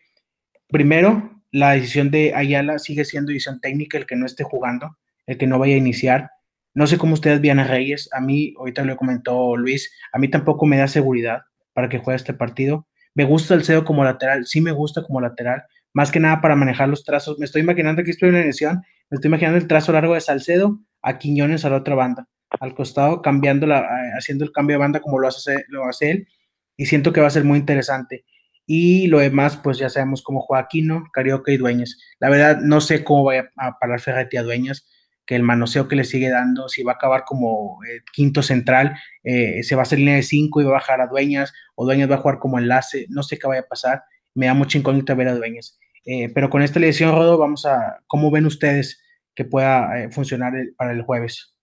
Primero, 0.69 1.43
la 1.53 1.73
decisión 1.73 2.11
de 2.11 2.35
Ayala 2.35 2.79
sigue 2.79 3.05
siendo 3.05 3.31
decisión 3.31 3.61
técnica, 3.61 3.99
el 3.99 4.07
que 4.07 4.17
no 4.17 4.27
esté 4.27 4.45
jugando, 4.45 4.97
el 5.27 5.39
que 5.39 5.47
no 5.47 5.59
vaya 5.59 5.75
a 5.75 5.79
iniciar. 5.79 6.31
No 6.75 6.87
sé 6.87 6.99
cómo 6.99 7.15
ustedes 7.15 7.41
vean 7.41 7.59
a 7.59 7.65
Reyes. 7.65 8.09
A 8.13 8.21
mí, 8.21 8.55
ahorita 8.59 8.85
lo 8.85 8.97
comentó 8.97 9.57
Luis, 9.57 9.93
a 10.13 10.19
mí 10.19 10.29
tampoco 10.29 10.67
me 10.67 10.79
da 10.79 10.89
seguridad 10.89 11.43
para 11.73 11.89
que 11.89 11.99
juegue 11.99 12.17
este 12.17 12.35
partido. 12.35 12.87
Me 13.15 13.25
gusta 13.25 13.55
el 13.55 13.65
CEO 13.65 13.85
como 13.85 14.05
lateral, 14.05 14.47
sí 14.47 14.61
me 14.61 14.71
gusta 14.71 15.03
como 15.03 15.21
lateral, 15.21 15.65
más 15.93 16.11
que 16.11 16.21
nada 16.21 16.41
para 16.41 16.57
manejar 16.57 16.89
los 16.89 17.05
trazos. 17.05 17.39
Me 17.39 17.45
estoy 17.45 17.63
imaginando 17.63 18.03
que 18.05 18.11
estoy 18.11 18.29
en 18.29 18.35
la 18.37 18.43
edición, 18.43 18.83
me 19.11 19.17
estoy 19.17 19.29
imaginando 19.29 19.59
el 19.59 19.67
trazo 19.67 19.93
largo 19.93 20.15
de 20.15 20.21
Salcedo 20.21 20.81
a 21.03 21.19
Quiñones 21.19 21.65
a 21.65 21.71
la 21.71 21.77
otra 21.77 21.95
banda, 21.95 22.29
al 22.61 22.75
costado, 22.75 23.23
cambiando 23.23 23.67
la, 23.67 23.87
haciendo 24.17 24.45
el 24.45 24.53
cambio 24.53 24.75
de 24.75 24.81
banda 24.81 25.01
como 25.01 25.19
lo 25.19 25.29
hace, 25.29 25.65
lo 25.69 25.85
hace 25.87 26.11
él, 26.11 26.29
y 26.77 26.87
siento 26.87 27.13
que 27.13 27.21
va 27.21 27.27
a 27.27 27.31
ser 27.31 27.45
muy 27.45 27.59
interesante. 27.59 28.25
Y 28.73 29.09
lo 29.09 29.19
demás, 29.19 29.57
pues 29.57 29.79
ya 29.79 29.89
sabemos 29.89 30.23
cómo 30.23 30.41
juega 30.41 30.63
Aquino, 30.63 31.05
Carioca 31.13 31.51
y 31.51 31.57
Dueñas. 31.57 31.99
La 32.21 32.31
verdad, 32.31 32.59
no 32.61 32.81
sé 32.81 33.03
cómo 33.03 33.25
vaya 33.25 33.51
a 33.57 33.79
parar 33.81 34.01
Ferretti 34.01 34.37
a 34.37 34.45
Dueñas, 34.45 34.87
que 35.27 35.35
el 35.35 35.43
manoseo 35.43 35.89
que 35.89 35.97
le 35.97 36.05
sigue 36.05 36.31
dando, 36.31 36.69
si 36.69 36.85
va 36.85 36.93
a 36.93 36.95
acabar 36.95 37.25
como 37.25 37.81
eh, 37.85 38.03
quinto 38.13 38.45
central, 38.45 38.97
eh, 39.25 39.65
se 39.65 39.75
va 39.75 39.83
a 39.83 39.85
hacer 39.85 39.99
línea 39.99 40.15
de 40.15 40.23
cinco 40.23 40.61
y 40.61 40.65
va 40.65 40.71
a 40.71 40.75
bajar 40.75 41.01
a 41.01 41.09
Dueñas, 41.09 41.53
o 41.75 41.85
Dueñas 41.85 42.09
va 42.09 42.15
a 42.15 42.19
jugar 42.19 42.39
como 42.39 42.61
enlace, 42.61 43.07
no 43.09 43.25
sé 43.25 43.41
qué 43.41 43.49
vaya 43.49 43.63
a 43.63 43.67
pasar. 43.67 44.05
Me 44.35 44.47
da 44.47 44.55
mucha 44.55 44.79
incógnita 44.79 45.15
ver 45.15 45.27
a 45.27 45.35
Dueñas. 45.35 45.80
Eh, 46.05 46.31
pero 46.35 46.51
con 46.51 46.63
esta 46.63 46.81
lesión, 46.81 47.13
Rodo, 47.15 47.39
vamos 47.39 47.67
a, 47.67 48.01
¿cómo 48.07 48.31
ven 48.31 48.47
ustedes 48.47 49.03
que 49.35 49.45
pueda 49.45 50.03
eh, 50.03 50.11
funcionar 50.11 50.57
el, 50.57 50.75
para 50.75 50.93
el 50.93 51.03
jueves? 51.03 51.55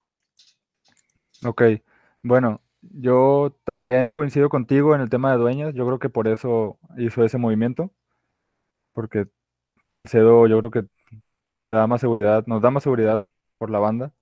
Ok, 1.45 1.61
bueno, 2.23 2.61
yo 2.81 3.55
también 3.89 4.11
coincido 4.17 4.49
contigo 4.49 4.95
en 4.95 5.01
el 5.01 5.09
tema 5.09 5.31
de 5.31 5.37
dueñas. 5.37 5.73
Yo 5.75 5.85
creo 5.85 5.99
que 5.99 6.09
por 6.09 6.27
eso 6.27 6.79
hizo 6.97 7.23
ese 7.23 7.37
movimiento, 7.37 7.91
porque 8.93 9.27
Cedo 10.05 10.47
yo 10.47 10.59
creo 10.63 10.71
que 10.71 10.89
da 11.71 11.87
más 11.87 12.01
seguridad, 12.01 12.45
nos 12.47 12.61
da 12.61 12.71
más 12.71 12.83
seguridad 12.83 13.27
por 13.59 13.71
la 13.71 13.79
banda. 13.79 14.13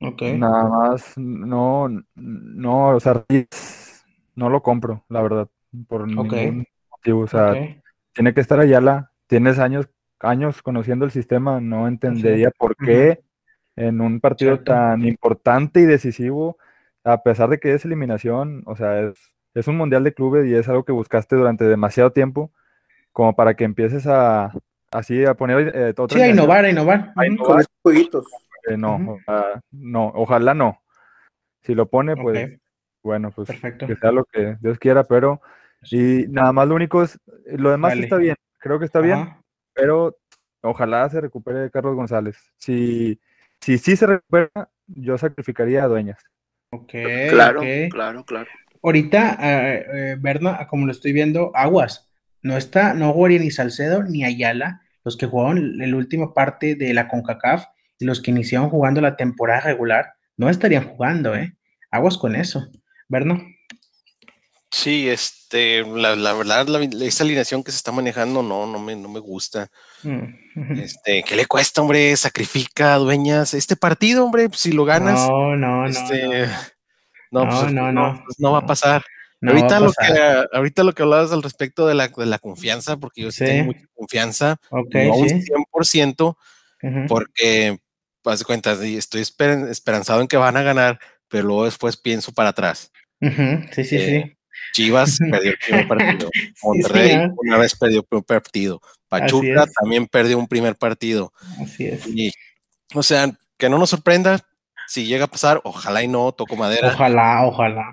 Ok. 0.00 0.22
Nada 0.22 0.64
más, 0.68 1.14
no, 1.16 1.88
no, 2.14 2.88
o 2.96 3.00
sea, 3.00 3.24
no 4.34 4.50
lo 4.50 4.62
compro, 4.62 5.04
la 5.08 5.22
verdad, 5.22 5.48
por 5.88 6.06
Ok. 6.16 6.32
ningún 6.36 6.64
motivo. 6.90 7.20
O 7.22 7.26
sea, 7.26 7.58
ok. 7.58 7.80
tiene 8.12 8.34
que 8.34 8.40
estar 8.40 8.60
Ayala. 8.60 9.09
Tienes 9.30 9.60
años, 9.60 9.88
años 10.18 10.60
conociendo 10.60 11.04
el 11.04 11.12
sistema, 11.12 11.60
no 11.60 11.86
entendería 11.86 12.50
por 12.50 12.74
qué 12.74 13.20
en 13.76 14.00
un 14.00 14.18
partido 14.18 14.56
Cierto. 14.56 14.72
tan 14.72 15.06
importante 15.06 15.80
y 15.80 15.84
decisivo, 15.84 16.58
a 17.04 17.22
pesar 17.22 17.48
de 17.48 17.60
que 17.60 17.72
es 17.72 17.84
eliminación, 17.84 18.64
o 18.66 18.74
sea, 18.74 19.02
es, 19.02 19.36
es 19.54 19.68
un 19.68 19.76
mundial 19.76 20.02
de 20.02 20.14
clubes 20.14 20.48
y 20.48 20.54
es 20.56 20.68
algo 20.68 20.82
que 20.82 20.90
buscaste 20.90 21.36
durante 21.36 21.64
demasiado 21.64 22.10
tiempo, 22.10 22.50
como 23.12 23.36
para 23.36 23.54
que 23.54 23.62
empieces 23.62 24.04
a 24.08 24.52
así 24.90 25.24
a 25.24 25.34
poner 25.34 25.76
eh, 25.76 25.94
otra 25.96 26.18
Sí, 26.18 26.22
a 26.22 26.28
innovar, 26.28 26.64
a 26.64 26.70
innovar. 26.70 27.12
A 27.14 27.20
Ujú. 27.20 27.24
innovar. 27.26 27.46
Con 27.46 27.60
estos 27.60 27.76
jueguitos. 27.82 28.26
Eh, 28.68 28.76
no, 28.76 28.96
Ujú. 28.96 29.12
o 29.12 29.18
sea, 29.24 29.62
no, 29.70 30.08
ojalá 30.12 30.54
no. 30.54 30.82
Si 31.62 31.76
lo 31.76 31.86
pone, 31.88 32.16
pues 32.16 32.58
bueno, 33.04 33.30
pues 33.30 33.46
Perfecto. 33.46 33.86
que 33.86 33.94
sea 33.94 34.10
lo 34.10 34.24
que 34.24 34.56
Dios 34.60 34.76
quiera, 34.80 35.04
pero 35.04 35.40
y 35.88 36.26
nada 36.30 36.52
más 36.52 36.66
lo 36.66 36.74
único 36.74 37.00
es, 37.04 37.16
lo 37.46 37.70
demás 37.70 37.96
está 37.96 38.16
bien, 38.16 38.34
creo 38.60 38.78
que 38.78 38.84
está 38.84 39.00
bien, 39.00 39.18
Ajá. 39.18 39.42
pero 39.74 40.16
ojalá 40.62 41.08
se 41.10 41.20
recupere 41.20 41.70
Carlos 41.70 41.96
González. 41.96 42.36
Si, 42.58 43.18
si 43.60 43.78
sí 43.78 43.96
se 43.96 44.06
recupera, 44.06 44.70
yo 44.86 45.18
sacrificaría 45.18 45.82
a 45.82 45.88
Dueñas. 45.88 46.22
Ok, 46.72 46.92
Claro, 47.30 47.60
ok. 47.60 47.66
claro, 47.90 48.24
claro. 48.24 48.48
Ahorita, 48.82 49.36
eh, 49.40 49.86
eh, 49.92 50.16
Berna, 50.20 50.66
como 50.68 50.86
lo 50.86 50.92
estoy 50.92 51.12
viendo, 51.12 51.50
Aguas. 51.54 52.08
No 52.42 52.56
está, 52.56 52.94
no 52.94 53.12
jugaría 53.12 53.40
ni 53.40 53.50
Salcedo 53.50 54.02
ni 54.04 54.24
Ayala, 54.24 54.82
los 55.04 55.16
que 55.16 55.26
jugaron 55.26 55.76
la 55.78 55.96
última 55.96 56.32
parte 56.32 56.74
de 56.76 56.94
la 56.94 57.08
CONCACAF 57.08 57.66
y 57.98 58.04
los 58.06 58.22
que 58.22 58.30
iniciaron 58.30 58.70
jugando 58.70 59.00
la 59.00 59.16
temporada 59.16 59.60
regular, 59.60 60.14
no 60.38 60.48
estarían 60.48 60.84
jugando, 60.84 61.34
¿eh? 61.34 61.56
Aguas 61.90 62.16
con 62.16 62.34
eso. 62.36 62.70
Berna. 63.08 63.42
Sí, 64.72 65.08
este, 65.08 65.82
la, 65.84 66.14
la 66.14 66.32
verdad, 66.32 66.66
la, 66.68 66.78
esa 67.04 67.24
alineación 67.24 67.64
que 67.64 67.72
se 67.72 67.76
está 67.78 67.90
manejando 67.90 68.40
no, 68.42 68.66
no 68.66 68.78
me, 68.78 68.94
no 68.94 69.08
me 69.08 69.18
gusta. 69.18 69.68
Mm. 70.04 70.78
Este, 70.78 71.24
¿qué 71.24 71.34
le 71.34 71.46
cuesta, 71.46 71.80
hombre? 71.80 72.16
Sacrifica, 72.16 72.94
dueñas, 72.96 73.52
este 73.54 73.74
partido, 73.74 74.24
hombre, 74.24 74.48
pues, 74.48 74.60
si 74.60 74.70
lo 74.72 74.84
ganas, 74.84 75.28
No, 75.28 75.56
no, 75.56 75.82
no, 75.82 75.86
este, 75.86 76.46
no, 77.32 77.44
no, 77.44 77.44
No, 77.44 77.48
pues, 77.60 77.72
no, 77.72 77.92
no, 77.92 78.12
no, 78.12 78.22
pues, 78.24 78.38
no 78.38 78.52
va 78.52 78.58
a 78.58 78.60
no. 78.60 78.66
pasar. 78.68 79.04
no 79.40 79.52
va 79.52 79.58
a 79.58 79.60
ahorita, 79.62 79.80
lo 79.80 79.92
pasar. 79.92 80.14
que, 80.50 80.56
ahorita 80.56 80.84
lo 80.84 80.92
que 80.92 81.02
hablabas 81.02 81.32
al 81.32 81.42
respecto 81.42 81.86
de 81.88 81.94
la, 81.94 82.06
de 82.08 82.26
la 82.26 82.38
confianza, 82.38 82.96
porque 82.96 83.22
yo 83.22 83.32
sí, 83.32 83.38
Sí. 83.38 83.44
tengo 83.46 83.64
mucha 83.64 83.86
confianza, 83.94 84.56
Ok, 84.70 84.94
no 84.94 85.14
un 85.16 85.28
sí. 85.30 85.42
100%, 85.42 86.36
Ujú. 86.82 87.06
porque, 87.08 87.78
haz 88.24 88.38
de 88.38 88.44
cuenta, 88.44 88.76
y 88.86 88.96
estoy 88.96 89.22
esper- 89.22 89.68
esperanzado 89.68 90.20
en 90.20 90.28
que 90.28 90.36
van 90.36 90.56
a 90.56 90.62
ganar, 90.62 91.00
pero 91.28 91.44
luego 91.48 91.64
después 91.64 91.96
pienso 91.96 92.30
para 92.32 92.50
atrás. 92.50 92.92
Sí, 93.20 93.84
sí, 93.84 93.96
Eh, 93.96 94.22
sí. 94.24 94.36
Chivas 94.72 95.18
perdió 95.30 95.52
el 95.52 95.58
primer 95.58 95.88
partido. 95.88 96.30
Sí, 96.32 96.52
Monterrey 96.62 97.30
una 97.36 97.58
vez 97.58 97.76
perdió 97.76 98.00
el 98.00 98.04
primer 98.04 98.24
partido. 98.24 98.80
Pachuca 99.08 99.66
también 99.80 100.06
perdió 100.06 100.38
un 100.38 100.46
primer 100.46 100.76
partido. 100.76 101.32
Así 101.60 101.86
es. 101.86 102.06
Y, 102.06 102.30
o 102.94 103.02
sea, 103.02 103.30
que 103.58 103.68
no 103.68 103.78
nos 103.78 103.90
sorprenda 103.90 104.40
si 104.86 105.06
llega 105.06 105.26
a 105.26 105.28
pasar, 105.28 105.60
ojalá 105.62 106.02
y 106.02 106.08
no, 106.08 106.32
toco 106.32 106.56
madera, 106.56 106.88
Ojalá, 106.88 107.46
ojalá. 107.46 107.92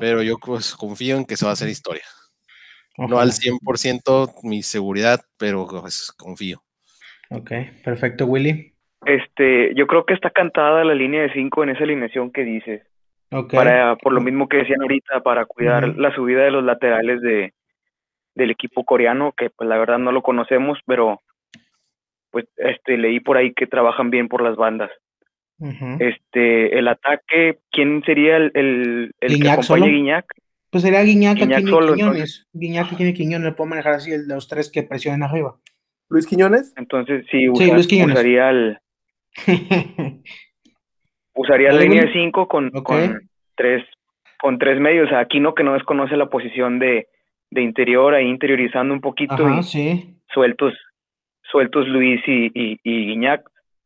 pero 0.00 0.22
yo 0.22 0.38
pues, 0.38 0.74
confío 0.74 1.16
en 1.16 1.24
que 1.24 1.36
se 1.36 1.44
va 1.44 1.50
a 1.50 1.54
hacer 1.54 1.68
historia. 1.68 2.02
No 2.98 3.20
al 3.20 3.30
100% 3.30 4.42
mi 4.42 4.62
seguridad, 4.62 5.20
pero 5.38 5.66
pues, 5.66 6.12
confío. 6.16 6.62
Ok, 7.30 7.52
perfecto, 7.84 8.26
Willy. 8.26 8.74
Este, 9.06 9.74
yo 9.74 9.86
creo 9.86 10.04
que 10.04 10.14
está 10.14 10.30
cantada 10.30 10.84
la 10.84 10.94
línea 10.94 11.22
de 11.22 11.32
cinco 11.32 11.62
en 11.62 11.70
esa 11.70 11.84
alineación 11.84 12.32
que 12.32 12.42
dices. 12.42 12.82
Ok. 13.32 13.52
Para, 13.54 13.96
por 13.96 14.12
lo 14.12 14.20
mismo 14.20 14.48
que 14.48 14.58
decían 14.58 14.82
ahorita, 14.82 15.20
para 15.22 15.44
cuidar 15.46 15.96
la 15.96 16.14
subida 16.14 16.42
de 16.44 16.50
los 16.50 16.62
laterales 16.64 17.20
de, 17.22 17.54
del 18.34 18.50
equipo 18.50 18.84
coreano, 18.84 19.32
que 19.36 19.50
pues 19.50 19.68
la 19.68 19.78
verdad 19.78 19.98
no 19.98 20.12
lo 20.12 20.22
conocemos, 20.22 20.78
pero 20.86 21.20
pues 22.30 22.46
este 22.56 22.96
leí 22.96 23.20
por 23.20 23.36
ahí 23.36 23.52
que 23.52 23.66
trabajan 23.66 24.10
bien 24.10 24.28
por 24.28 24.42
las 24.42 24.56
bandas. 24.56 24.90
Este, 26.00 26.76
el 26.76 26.88
ataque, 26.88 27.58
¿quién 27.70 28.02
sería 28.04 28.36
el, 28.36 28.50
el, 28.54 29.12
el 29.20 29.40
que 29.40 29.48
acompaña 29.48 29.84
a 29.84 29.88
Guiñac? 29.88 30.24
Pues 30.70 30.82
sería 30.82 31.02
Guiñac, 31.02 31.36
Guiñac 31.38 31.58
aquí 31.58 31.68
solo, 31.68 31.94
Quiñones. 31.94 32.46
Guiñac 32.52 32.92
aquí 32.92 33.12
Quiñones, 33.14 33.44
le 33.44 33.52
puedo 33.52 33.68
manejar 33.70 33.92
así 33.94 34.10
el- 34.12 34.26
los 34.26 34.48
tres 34.48 34.70
que 34.72 34.82
presionen 34.82 35.22
arriba. 35.22 35.54
Luis 36.08 36.26
Quiñones. 36.26 36.72
Entonces 36.76 37.24
sí, 37.30 37.42
Sí, 37.42 37.48
usa- 37.48 37.74
Luis 37.74 37.86
Quiñones. 37.86 38.14
usaría 38.14 38.50
el, 38.50 38.78
usaría 41.34 41.72
la 41.72 41.80
línea 41.80 42.00
de 42.02 42.06
Willy. 42.08 42.20
cinco 42.24 42.48
con, 42.48 42.66
Ok. 42.74 42.82
con 42.84 43.20
tres 43.54 43.84
con 44.40 44.58
tres 44.58 44.80
medios. 44.80 45.12
Aquí 45.12 45.38
no 45.40 45.54
que 45.54 45.62
no 45.64 45.74
desconoce 45.74 46.16
la 46.16 46.26
posición 46.26 46.78
de, 46.78 47.06
de 47.50 47.62
interior, 47.62 48.14
ahí 48.14 48.26
interiorizando 48.28 48.92
un 48.92 49.00
poquito 49.00 49.34
Ajá, 49.46 49.60
y 49.60 49.62
sí. 49.62 50.16
sueltos, 50.32 50.74
sueltos 51.42 51.86
Luis 51.88 52.20
y, 52.26 52.46
y, 52.54 52.78
y 52.82 53.06
Guiñac. 53.06 53.42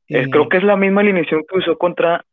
Es- 0.09 0.29
creo 0.29 0.49
que 0.49 0.57
es 0.59 0.63
la 0.65 0.77
misma 0.77 1.01
alineación 1.03 1.43
que 1.51 1.59
usó 1.59 1.77
contra 1.77 2.25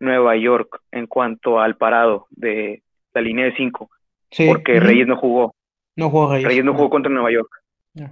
Nueva 0.00 0.36
York 0.36 0.80
en 0.92 1.06
cuanto 1.06 1.60
al 1.60 1.76
parado 1.76 2.26
de 2.30 2.82
la 3.14 3.20
línea 3.20 3.44
de 3.46 3.54
cinco, 3.56 3.90
sí, 4.30 4.46
porque. 4.48 4.78
Reyes 4.80 5.06
no 5.06 5.16
jugó. 5.16 5.54
No 5.96 6.10
jugó 6.10 6.32
Reyes. 6.32 6.48
Reyes 6.48 6.64
no 6.64 6.74
jugó 6.74 6.90
contra 6.90 7.12
Nueva 7.12 7.30
York. 7.30 7.50
No. 7.94 8.10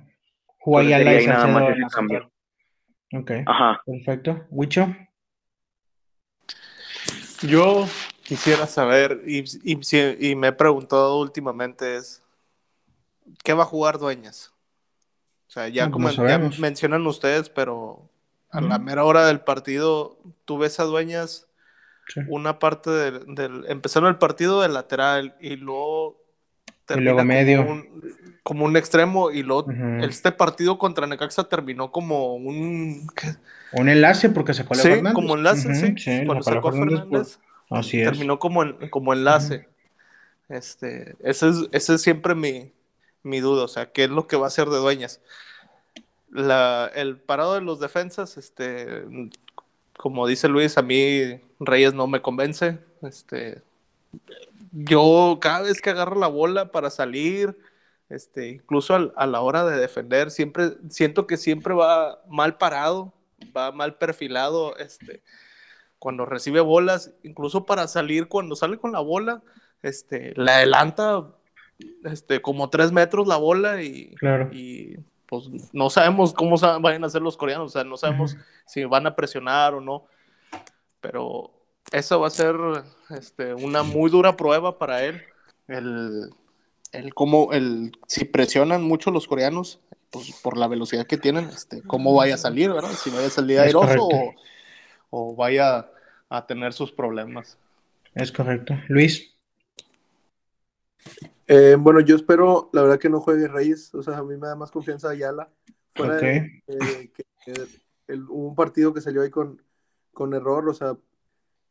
Jugó 0.58 0.78
ahí 0.78 0.88
nada 0.90 1.20
Salcedo 1.22 1.48
más 1.52 1.70
ese 1.70 1.86
cambio. 1.94 2.30
Ok, 3.14 3.30
Ajá. 3.46 3.80
perfecto. 3.86 4.44
Wicho. 4.50 4.86
Yo 7.42 7.86
quisiera 8.22 8.66
saber, 8.66 9.22
y, 9.26 9.38
y 9.62 9.82
si- 9.84 10.16
y 10.20 10.34
me 10.34 10.48
he 10.48 10.52
preguntado 10.52 11.18
últimamente, 11.20 11.96
es 11.96 12.22
¿qué 13.44 13.52
va 13.52 13.62
a 13.62 13.66
jugar 13.66 13.98
Dueñas? 13.98 14.52
O 15.46 15.50
sea, 15.50 15.68
ya 15.68 15.86
No, 15.86 15.92
como 15.92 16.10
ya 16.10 16.38
mencionan 16.58 17.06
ustedes, 17.06 17.48
pero 17.48 18.08
a 18.50 18.60
la 18.60 18.78
mera 18.78 19.04
hora 19.04 19.26
del 19.26 19.40
partido, 19.40 20.18
tú 20.44 20.58
ves 20.58 20.80
a 20.80 20.84
Dueñas 20.84 21.46
Sí. 22.10 22.20
una 22.26 22.58
parte 22.58 22.88
del, 22.88 23.34
del 23.34 23.66
empezaron 23.68 24.08
el 24.08 24.16
partido 24.16 24.62
de 24.62 24.68
lateral 24.68 25.36
y 25.40 25.56
luego 25.56 26.16
termina 26.86 27.10
luego 27.12 27.24
medio. 27.26 27.60
un, 27.60 28.27
como 28.48 28.64
un 28.64 28.78
extremo 28.78 29.30
y 29.30 29.42
luego 29.42 29.70
este 30.00 30.32
partido 30.32 30.78
contra 30.78 31.06
Necaxa 31.06 31.44
terminó 31.44 31.92
como 31.92 32.34
un 32.34 33.06
¿qué? 33.14 33.34
Un 33.72 33.90
enlace 33.90 34.30
porque 34.30 34.54
sacó 34.54 34.72
a 34.72 34.76
sí, 34.78 34.88
Fernández. 34.88 35.12
como 35.12 35.34
enlace, 35.36 35.74
sí, 35.74 36.20
lo 36.20 36.24
cuando 36.24 36.42
sacó 36.42 36.56
sacó 36.56 36.68
a 36.68 36.72
Fernández 36.72 37.00
por- 37.00 37.08
Fernández 37.26 37.38
Así 37.68 38.00
es. 38.00 38.08
terminó 38.10 38.38
como, 38.38 38.62
en- 38.62 38.88
como 38.88 39.12
enlace. 39.12 39.68
Este, 40.48 41.14
ese 41.22 41.50
es, 41.50 41.56
ese 41.72 41.94
es 41.96 42.00
siempre 42.00 42.34
mi, 42.34 42.72
mi 43.22 43.40
duda, 43.40 43.64
o 43.64 43.68
sea, 43.68 43.92
¿qué 43.92 44.04
es 44.04 44.10
lo 44.10 44.26
que 44.26 44.36
va 44.38 44.44
a 44.46 44.48
hacer 44.48 44.68
de 44.70 44.78
Dueñas? 44.78 45.20
La, 46.30 46.90
el 46.94 47.18
parado 47.18 47.52
de 47.54 47.60
los 47.60 47.80
defensas, 47.80 48.38
este, 48.38 49.04
como 49.98 50.26
dice 50.26 50.48
Luis, 50.48 50.78
a 50.78 50.82
mí 50.82 51.38
Reyes 51.60 51.92
no 51.92 52.06
me 52.06 52.22
convence. 52.22 52.78
Este, 53.02 53.60
yo 54.72 55.36
cada 55.38 55.60
vez 55.62 55.82
que 55.82 55.90
agarro 55.90 56.18
la 56.18 56.26
bola 56.28 56.72
para 56.72 56.88
salir, 56.88 57.54
este, 58.08 58.48
incluso 58.48 58.94
al- 58.94 59.12
a 59.16 59.26
la 59.26 59.40
hora 59.40 59.64
de 59.64 59.78
defender, 59.78 60.30
siempre 60.30 60.72
siento 60.90 61.26
que 61.26 61.36
siempre 61.36 61.74
va 61.74 62.22
mal 62.28 62.56
parado, 62.58 63.12
va 63.56 63.70
mal 63.72 63.96
perfilado, 63.96 64.76
este, 64.78 65.22
cuando 65.98 66.24
recibe 66.24 66.60
bolas, 66.60 67.12
incluso 67.22 67.66
para 67.66 67.86
salir, 67.88 68.28
cuando 68.28 68.56
sale 68.56 68.78
con 68.78 68.92
la 68.92 69.00
bola, 69.00 69.42
este, 69.82 70.32
la 70.36 70.56
adelanta 70.56 71.28
este, 72.04 72.40
como 72.42 72.70
tres 72.70 72.90
metros 72.92 73.28
la 73.28 73.36
bola 73.36 73.82
y, 73.82 74.14
Claro. 74.16 74.48
y 74.52 74.96
pues 75.26 75.44
no 75.72 75.90
sabemos 75.90 76.32
cómo 76.32 76.56
sa- 76.56 76.78
vayan 76.78 77.04
a 77.04 77.10
ser 77.10 77.22
los 77.22 77.36
coreanos, 77.36 77.66
o 77.66 77.72
sea, 77.72 77.84
no 77.84 77.96
sabemos 77.96 78.36
si 78.66 78.84
van 78.84 79.06
a 79.06 79.14
presionar 79.14 79.74
o 79.74 79.80
no, 79.80 80.06
pero 81.00 81.50
eso 81.92 82.18
va 82.20 82.26
a 82.28 82.30
ser 82.30 82.56
este, 83.10 83.54
una 83.54 83.82
muy 83.82 84.10
dura 84.10 84.36
prueba 84.36 84.78
para 84.78 85.04
él, 85.04 85.22
el, 85.68 86.30
el 86.92 87.14
cómo, 87.14 87.52
el, 87.52 87.92
si 88.06 88.24
presionan 88.24 88.82
mucho 88.82 89.10
los 89.10 89.26
coreanos, 89.26 89.80
pues 90.10 90.32
por 90.42 90.56
la 90.56 90.68
velocidad 90.68 91.06
que 91.06 91.18
tienen, 91.18 91.46
este, 91.46 91.82
cómo 91.82 92.14
vaya 92.14 92.34
a 92.34 92.38
salir, 92.38 92.72
¿verdad? 92.72 92.92
Si 92.92 93.10
vaya 93.10 93.26
a 93.26 93.30
salir 93.30 93.58
Es 93.58 93.64
airoso 93.64 94.34
o, 95.10 95.36
vaya 95.36 95.90
a 96.28 96.46
tener 96.46 96.72
sus 96.72 96.92
problemas. 96.92 97.58
Es 98.14 98.32
correcto. 98.32 98.74
Luis. 98.88 99.34
Eh, 101.46 101.76
bueno, 101.78 102.00
yo 102.00 102.16
espero, 102.16 102.68
la 102.72 102.82
verdad, 102.82 102.98
que 102.98 103.08
no 103.08 103.20
juegue 103.20 103.48
Reyes. 103.48 103.94
O 103.94 104.02
sea, 104.02 104.18
a 104.18 104.22
mí 104.22 104.36
me 104.36 104.46
da 104.46 104.56
más 104.56 104.70
confianza 104.70 105.10
Ayala. 105.10 105.50
Fuera 105.90 106.16
Ok. 106.16 106.20
de 106.20 106.62
eh, 106.66 107.10
que 107.14 107.24
el- 108.06 108.28
un 108.28 108.54
partido 108.54 108.92
que 108.92 109.00
salió 109.00 109.22
ahí 109.22 109.30
con, 109.30 109.62
con 110.12 110.34
error. 110.34 110.68
O 110.68 110.74
sea, 110.74 110.96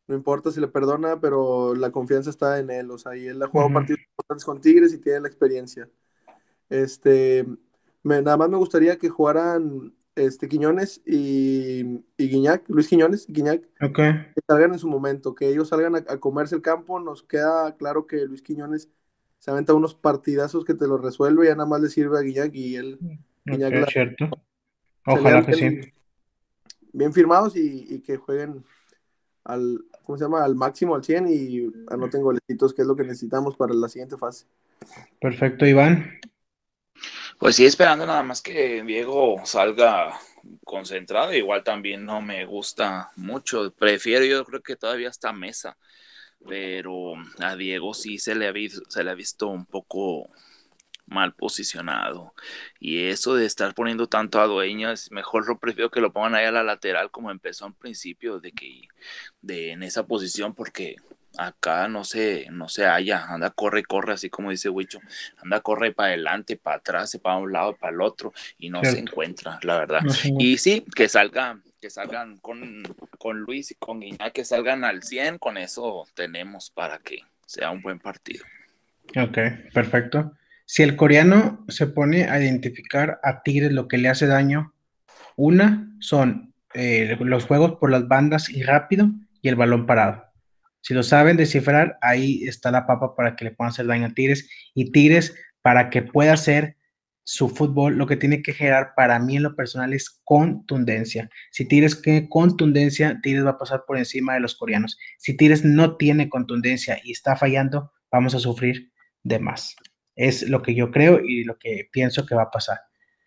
no 0.07 0.15
importa 0.15 0.51
si 0.51 0.59
le 0.59 0.67
perdona, 0.67 1.19
pero 1.19 1.75
la 1.75 1.91
confianza 1.91 2.29
está 2.29 2.59
en 2.59 2.71
él. 2.71 2.89
O 2.91 2.97
sea, 2.97 3.15
y 3.15 3.27
él 3.27 3.41
ha 3.43 3.47
jugado 3.47 3.67
Ujú. 3.67 3.75
partidos 3.75 3.99
importantes 4.27 4.45
con 4.45 4.59
Tigres 4.61 4.93
y 4.93 4.97
tiene 4.97 5.21
la 5.21 5.27
experiencia. 5.27 5.89
Este, 6.69 7.45
me- 8.03 8.21
nada 8.21 8.35
más 8.37 8.49
me 8.49 8.57
gustaría 8.57 8.97
que 8.97 9.07
jugaran 9.09 9.93
este, 10.15 10.49
Quiñones 10.49 11.01
y, 11.05 12.03
y 12.17 12.27
Guiñac, 12.29 12.67
Luis 12.69 12.87
Quiñones 12.89 13.27
y 13.29 13.33
Guiñac, 13.33 13.61
que 14.35 14.41
salgan 14.47 14.73
en 14.73 14.79
su 14.79 14.89
momento, 14.89 15.33
que 15.33 15.47
ellos 15.47 15.69
salgan 15.69 15.95
a, 15.95 15.99
a 16.09 16.19
comerse 16.19 16.55
el 16.55 16.61
campo. 16.61 16.99
Nos 16.99 17.23
queda 17.23 17.75
claro 17.77 18.05
que 18.05 18.25
Luis 18.25 18.41
Quiñones 18.41 18.89
se 19.39 19.51
aventa 19.51 19.73
unos 19.73 19.95
partidazos 19.95 20.65
que 20.65 20.73
te 20.73 20.87
lo 20.87 20.97
resuelve, 20.97 21.45
ya 21.47 21.55
nada 21.55 21.69
más 21.69 21.79
le 21.81 21.89
sirve 21.89 22.17
a 22.17 22.21
Guiñac 22.21 22.53
y 22.53 22.75
él 22.75 22.99
Guiñac 23.45 23.73
Ok, 23.73 23.79
la- 23.79 23.87
cierto. 23.87 24.29
Ojalá 25.05 25.45
que 25.45 25.53
sí. 25.53 25.61
bien, 25.61 25.93
bien 26.91 27.13
firmados 27.13 27.55
y, 27.55 27.85
y 27.95 28.01
que 28.01 28.17
jueguen 28.17 28.65
al, 29.47 29.85
¿cómo 30.03 30.17
se 30.17 30.25
llama? 30.25 30.43
Al 30.43 30.55
máximo, 30.55 30.95
al 30.95 31.03
100 31.03 31.27
y 31.29 31.71
anoten 31.89 32.21
golecitos, 32.21 32.73
que 32.73 32.81
es 32.81 32.87
lo 32.87 32.95
que 32.95 33.03
necesitamos 33.03 33.55
para 33.55 33.73
la 33.73 33.87
siguiente 33.87 34.17
fase. 34.17 34.45
Perfecto, 35.19 35.65
Iván. 35.65 36.19
Pues 37.39 37.55
sí, 37.55 37.65
esperando 37.65 38.05
nada 38.05 38.23
más 38.23 38.41
que 38.41 38.83
Diego 38.83 39.37
salga 39.45 40.19
concentrado. 40.63 41.33
Igual 41.33 41.63
también 41.63 42.03
no 42.03 42.21
me 42.21 42.45
gusta 42.45 43.11
mucho. 43.15 43.71
Prefiero, 43.73 44.25
yo 44.25 44.43
creo 44.43 44.61
que 44.61 44.75
todavía 44.75 45.09
está 45.09 45.31
Mesa. 45.31 45.77
Pero 46.45 47.13
a 47.39 47.55
Diego 47.55 47.93
sí 47.93 48.19
se 48.19 48.35
le 48.35 48.47
ha 48.47 48.51
visto, 48.51 48.81
se 48.89 49.03
le 49.03 49.11
ha 49.11 49.15
visto 49.15 49.47
un 49.47 49.65
poco 49.65 50.29
mal 51.07 51.33
posicionado. 51.33 52.33
Y 52.79 53.05
eso 53.05 53.35
de 53.35 53.45
estar 53.45 53.73
poniendo 53.73 54.07
tanto 54.07 54.39
a 54.39 54.45
Dueñas, 54.45 55.11
mejor 55.11 55.47
lo 55.47 55.57
prefiero 55.57 55.89
que 55.89 56.01
lo 56.01 56.11
pongan 56.11 56.35
ahí 56.35 56.45
a 56.45 56.51
la 56.51 56.63
lateral 56.63 57.09
como 57.11 57.31
empezó 57.31 57.65
en 57.65 57.73
principio, 57.73 58.39
de 58.39 58.51
que 58.51 58.87
de 59.41 59.71
en 59.71 59.83
esa 59.83 60.05
posición, 60.05 60.53
porque 60.53 60.97
acá 61.37 61.87
no 61.87 62.03
se, 62.03 62.47
no 62.51 62.67
se 62.67 62.85
halla, 62.85 63.25
anda, 63.27 63.51
corre, 63.51 63.83
corre, 63.83 64.13
así 64.13 64.29
como 64.29 64.51
dice 64.51 64.69
Huicho, 64.69 64.99
anda, 65.37 65.61
corre 65.61 65.93
para 65.93 66.09
adelante, 66.09 66.57
para 66.57 66.77
atrás, 66.77 67.17
para 67.21 67.37
un 67.37 67.51
lado, 67.51 67.75
para 67.75 67.93
el 67.93 68.01
otro, 68.01 68.33
y 68.57 68.69
no 68.69 68.83
se 68.83 68.99
encuentra, 68.99 69.59
la 69.63 69.77
verdad. 69.77 70.01
No 70.01 70.13
Y 70.39 70.57
sí, 70.57 70.85
que 70.95 71.07
salgan, 71.07 71.63
que 71.79 71.89
salgan 71.89 72.37
con, 72.37 72.83
con 73.17 73.39
Luis 73.39 73.71
y 73.71 73.75
con 73.75 73.99
Guiñac, 73.99 74.33
que 74.33 74.45
salgan 74.45 74.83
al 74.83 75.03
100, 75.03 75.37
con 75.37 75.57
eso 75.57 76.07
tenemos 76.15 76.69
para 76.71 76.99
que 76.99 77.19
sea 77.45 77.71
un 77.71 77.81
buen 77.81 77.99
partido. 77.99 78.43
Ok, 79.15 79.37
perfecto. 79.73 80.33
Si 80.69 80.83
el 80.83 80.97
coreano 80.97 81.63
se 81.69 81.87
pone 81.87 82.25
a 82.25 82.41
identificar 82.41 83.21
a 83.23 83.41
Tigres 83.41 83.71
lo 83.71 83.87
que 83.87 83.97
le 83.97 84.09
hace 84.09 84.27
daño, 84.27 84.73
una 85.37 85.95
son 86.01 86.53
eh, 86.73 87.15
los 87.21 87.45
juegos 87.45 87.77
por 87.79 87.89
las 87.89 88.09
bandas 88.09 88.49
y 88.49 88.63
rápido 88.63 89.09
y 89.41 89.47
el 89.47 89.55
balón 89.55 89.85
parado. 89.85 90.25
Si 90.81 90.93
lo 90.93 91.03
saben 91.03 91.37
descifrar, 91.37 91.97
ahí 92.01 92.43
está 92.43 92.69
la 92.69 92.85
papa 92.85 93.15
para 93.15 93.37
que 93.37 93.45
le 93.45 93.51
puedan 93.51 93.71
hacer 93.71 93.87
daño 93.87 94.07
a 94.07 94.13
Tigres. 94.13 94.49
Y 94.73 94.91
Tigres, 94.91 95.35
para 95.61 95.89
que 95.89 96.01
pueda 96.01 96.33
hacer 96.33 96.75
su 97.23 97.47
fútbol, 97.47 97.95
lo 97.95 98.05
que 98.05 98.17
tiene 98.17 98.41
que 98.41 98.51
generar 98.51 98.91
para 98.93 99.19
mí 99.19 99.37
en 99.37 99.43
lo 99.43 99.55
personal 99.55 99.93
es 99.93 100.19
contundencia. 100.25 101.29
Si 101.49 101.65
Tigres 101.65 102.01
tiene 102.01 102.27
contundencia, 102.27 103.19
Tigres 103.23 103.45
va 103.45 103.51
a 103.51 103.57
pasar 103.57 103.83
por 103.87 103.97
encima 103.97 104.33
de 104.33 104.41
los 104.41 104.55
coreanos. 104.55 104.97
Si 105.17 105.37
Tigres 105.37 105.63
no 105.63 105.95
tiene 105.95 106.27
contundencia 106.27 106.99
y 107.05 107.13
está 107.13 107.37
fallando, 107.37 107.93
vamos 108.11 108.35
a 108.35 108.39
sufrir 108.39 108.91
de 109.23 109.39
más. 109.39 109.77
Es 110.17 110.49
lo 110.49 110.61
que 110.61 110.75
yo 110.75 110.91
creo 110.91 111.21
y 111.23 111.45
lo 111.45 111.57
que 111.57 111.87
pienso 111.91 112.25
que 112.25 112.35
va 112.35 112.43
a 112.43 112.51
pasar. 112.51 112.79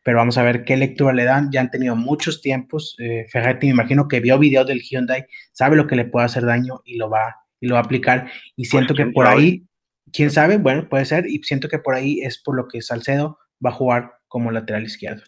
Pero 0.03 0.19
vamos 0.19 0.37
a 0.37 0.43
ver 0.43 0.65
qué 0.65 0.77
lectura 0.77 1.13
le 1.15 1.25
dan. 1.25 1.51
Ya 1.53 1.61
han 1.61 1.71
tenido 1.71 1.97
muchos 1.97 2.43
tiempos. 2.43 2.97
Eh, 2.99 3.27
Ferretti 3.31 3.67
me 3.69 3.73
imagino 3.73 4.09
que 4.09 4.21
vio 4.21 4.39
videos 4.39 4.67
del 4.67 4.83
Hyundai, 4.83 5.25
sabe 5.53 5.77
lo 5.77 5.87
que 5.87 5.97
le 5.97 6.05
puede 6.05 6.27
hacer 6.27 6.45
daño 6.45 6.83
y 6.85 6.97
lo 6.97 7.09
va, 7.09 7.37
y 7.61 7.67
lo 7.69 7.75
va 7.75 7.81
a 7.81 7.85
aplicar. 7.85 8.31
Y 8.57 8.67
siento 8.67 8.95
que 8.95 9.07
por 9.07 9.27
ahí, 9.27 9.65
quién 10.13 10.31
sabe, 10.31 10.59
bueno, 10.59 10.89
puede 10.89 11.05
ser. 11.07 11.27
Y 11.27 11.43
siento 11.43 11.69
que 11.69 11.79
por 11.79 11.95
ahí 11.95 12.21
es 12.23 12.39
por 12.43 12.57
lo 12.57 12.67
que 12.69 12.83
Salcedo 12.83 13.39
va 13.65 13.71
a 13.71 13.75
jugar 13.75 14.13
como 14.29 14.51
lateral 14.51 14.85
izquierdo. 14.85 15.23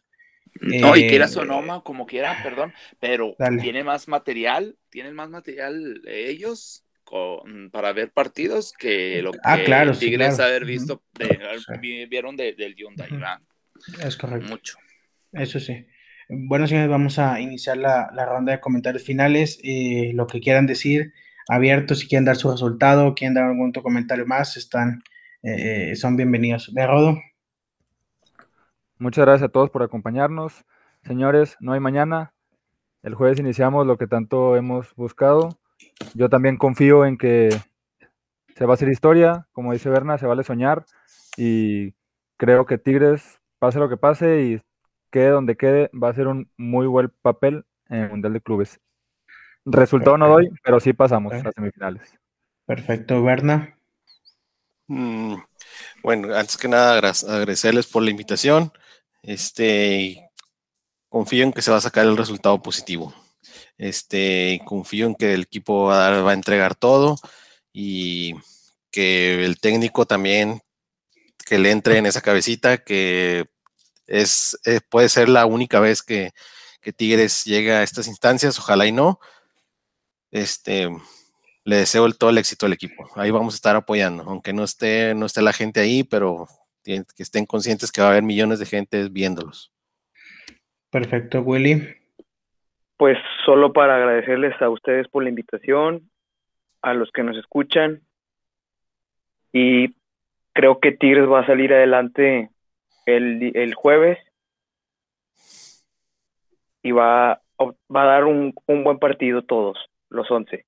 No, 0.61 0.96
y 0.96 1.05
Eh, 1.05 1.09
quiera 1.09 1.29
Sonoma, 1.29 1.83
como 1.83 2.05
quiera, 2.07 2.42
perdón, 2.42 2.75
pero 3.01 3.35
Dale. 3.38 3.62
tiene 3.62 3.85
más 3.85 4.07
material, 4.07 4.77
tienen 4.90 5.14
más 5.14 5.31
material 5.31 6.03
ellos 6.07 6.85
con- 7.12 7.70
para 7.70 7.92
ver 7.92 8.11
partidos 8.11 8.72
que 8.72 9.20
lo 9.20 9.33
que 9.33 9.38
Ah, 9.44 9.59
claro, 9.62 9.92
sí, 9.92 10.07
Tigres 10.07 10.37
claro. 10.37 10.48
haber 10.48 10.64
visto, 10.64 11.03
de- 11.12 12.07
vieron 12.09 12.37
de- 12.37 12.55
del 12.55 12.75
Hyundai. 12.75 13.11
Es 14.03 14.16
correcto. 14.16 14.48
Mucho. 14.48 14.79
Eso 15.33 15.61
sí. 15.61 15.87
Bueno, 16.31 16.66
señores, 16.66 16.88
vamos 16.88 17.18
a 17.18 17.38
iniciar 17.38 17.77
la, 17.77 18.11
la 18.14 18.25
ronda 18.25 18.53
de 18.53 18.61
comentarios 18.61 19.05
finales. 19.05 19.59
Eh, 19.62 20.12
lo 20.14 20.27
que 20.27 20.40
quieran 20.40 20.66
decir, 20.66 21.12
abiertos, 21.48 21.98
si 21.98 22.09
quieren 22.09 22.25
dar 22.25 22.37
su 22.37 22.51
resultado, 22.51 23.14
quieren 23.14 23.35
dar 23.35 23.44
algún 23.44 23.68
otro 23.68 23.83
comentario 23.83 24.25
más, 24.25 24.57
están, 24.57 25.03
eh, 25.42 25.94
son 25.96 26.16
bienvenidos. 26.16 26.72
¿Me 26.72 26.87
Rodo? 26.87 27.18
Muchas 28.96 29.27
gracias 29.27 29.48
a 29.51 29.53
todos 29.53 29.68
por 29.68 29.83
acompañarnos. 29.83 30.64
Señores, 31.05 31.59
no 31.61 31.75
hay 31.75 31.81
mañana. 31.81 32.33
El 33.03 33.14
jueves 33.14 33.38
iniciamos 33.38 33.87
lo 33.87 33.98
que 33.98 34.07
tanto 34.07 34.57
hemos 34.57 34.94
buscado. 34.94 35.59
Yo 36.14 36.28
también 36.28 36.56
confío 36.56 37.04
en 37.04 37.16
que 37.16 37.50
se 38.56 38.66
va 38.66 38.72
a 38.72 38.74
hacer 38.74 38.88
historia, 38.88 39.46
como 39.52 39.72
dice 39.72 39.88
Berna, 39.88 40.18
se 40.18 40.26
vale 40.26 40.44
soñar 40.44 40.84
y 41.36 41.94
creo 42.36 42.66
que 42.66 42.78
Tigres, 42.78 43.40
pase 43.58 43.78
lo 43.78 43.88
que 43.88 43.96
pase 43.96 44.42
y 44.42 44.62
quede 45.10 45.28
donde 45.28 45.56
quede, 45.56 45.90
va 45.90 46.08
a 46.10 46.14
ser 46.14 46.26
un 46.26 46.50
muy 46.56 46.86
buen 46.86 47.12
papel 47.22 47.64
en 47.88 47.98
el 48.00 48.10
Mundial 48.10 48.32
de 48.32 48.40
Clubes. 48.40 48.80
Resultado 49.64 50.18
no 50.18 50.28
doy, 50.28 50.50
pero 50.64 50.80
sí 50.80 50.92
pasamos 50.92 51.32
a 51.32 51.52
semifinales. 51.52 52.18
Perfecto, 52.66 53.22
Berna. 53.22 53.76
Mm, 54.88 55.36
bueno, 56.02 56.34
antes 56.34 56.56
que 56.56 56.68
nada, 56.68 56.94
agra- 56.94 57.12
agradecerles 57.28 57.86
por 57.86 58.02
la 58.02 58.10
invitación. 58.10 58.72
Este, 59.22 60.30
confío 61.08 61.44
en 61.44 61.52
que 61.52 61.62
se 61.62 61.70
va 61.70 61.76
a 61.76 61.82
sacar 61.82 62.06
el 62.06 62.16
resultado 62.16 62.60
positivo. 62.60 63.14
Este, 63.78 64.61
confío 64.64 65.06
en 65.06 65.14
que 65.14 65.35
el 65.35 65.42
equipo 65.42 65.87
va 65.87 66.30
a, 66.30 66.32
entregar 66.32 66.74
todo 66.74 67.16
y 67.72 68.35
que 68.90 69.44
el 69.44 69.58
técnico 69.58 70.06
también 70.06 70.61
que 71.46 71.58
le 71.58 71.70
entre 71.70 71.98
en 71.98 72.06
esa 72.06 72.20
cabecita 72.20 72.78
que 72.78 73.46
es 74.06 74.58
eh, 74.64 74.80
puede 74.88 75.08
ser 75.08 75.28
la 75.28 75.46
única 75.46 75.80
vez 75.80 76.02
que, 76.02 76.32
Tigres 76.96 77.44
llega 77.44 77.78
a 77.78 77.82
estas 77.85 78.08
instancias, 78.08 78.58
ojalá 78.58 78.87
y 78.87 78.92
no. 78.92 79.20
Este, 80.32 80.88
le 81.64 81.76
deseo 81.76 82.06
el- 82.06 82.18
todo 82.18 82.30
el 82.30 82.38
éxito 82.38 82.66
al 82.66 82.72
equipo. 82.72 83.08
Ahí 83.14 83.30
vamos 83.30 83.54
a 83.54 83.56
estar 83.56 83.76
apoyando, 83.76 84.24
aunque 84.24 84.52
no 84.52 84.64
esté, 84.64 85.14
no 85.14 85.26
esté 85.26 85.42
la 85.42 85.52
gente 85.52 85.78
ahí, 85.78 86.02
pero 86.02 86.48
que 86.82 87.04
estén 87.18 87.46
conscientes 87.46 87.92
que 87.92 88.00
va 88.00 88.08
a 88.08 88.11
haber 88.11 88.24
millones 88.24 88.58
de 88.58 88.66
gente 88.66 89.08
viéndolos. 89.08 89.72
Perfecto, 90.90 91.40
Willy. 91.40 92.01
Pues 93.02 93.18
solo 93.44 93.72
para 93.72 93.96
agradecerles 93.96 94.62
a 94.62 94.70
ustedes 94.70 95.08
por 95.08 95.24
la 95.24 95.28
invitación, 95.28 96.08
a 96.82 96.94
los 96.94 97.10
que 97.10 97.24
nos 97.24 97.36
escuchan 97.36 98.00
y 99.52 99.96
creo 100.52 100.78
que 100.78 100.92
Tigres 100.92 101.28
va 101.28 101.40
a 101.40 101.46
salir 101.46 101.72
adelante 101.74 102.50
el, 103.06 103.56
el 103.56 103.74
jueves 103.74 104.20
y 106.84 106.92
va, 106.92 107.32
a- 107.32 107.40
va 107.58 108.02
a 108.04 108.06
dar 108.06 108.24
un, 108.24 108.54
un 108.68 108.84
buen 108.84 109.00
partido 109.00 109.42
todos, 109.42 109.76
los 110.08 110.30
11. 110.30 110.64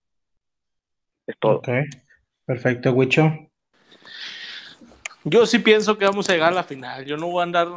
Es 1.29 1.37
todo. 1.38 1.59
Ok. 1.59 1.68
Perfecto, 2.47 2.90
Wicho. 2.94 3.31
Yo 5.23 5.47
sí 5.47 5.61
pienso 5.61 5.97
que 5.97 6.05
vamos 6.05 6.29
a 6.29 6.33
llegar 6.33 6.51
a 6.51 6.57
la 6.57 6.64
final. 6.64 7.05
Yo 7.05 7.16
no 7.16 7.29
voy 7.29 7.42
a 7.42 7.44
andar 7.44 7.68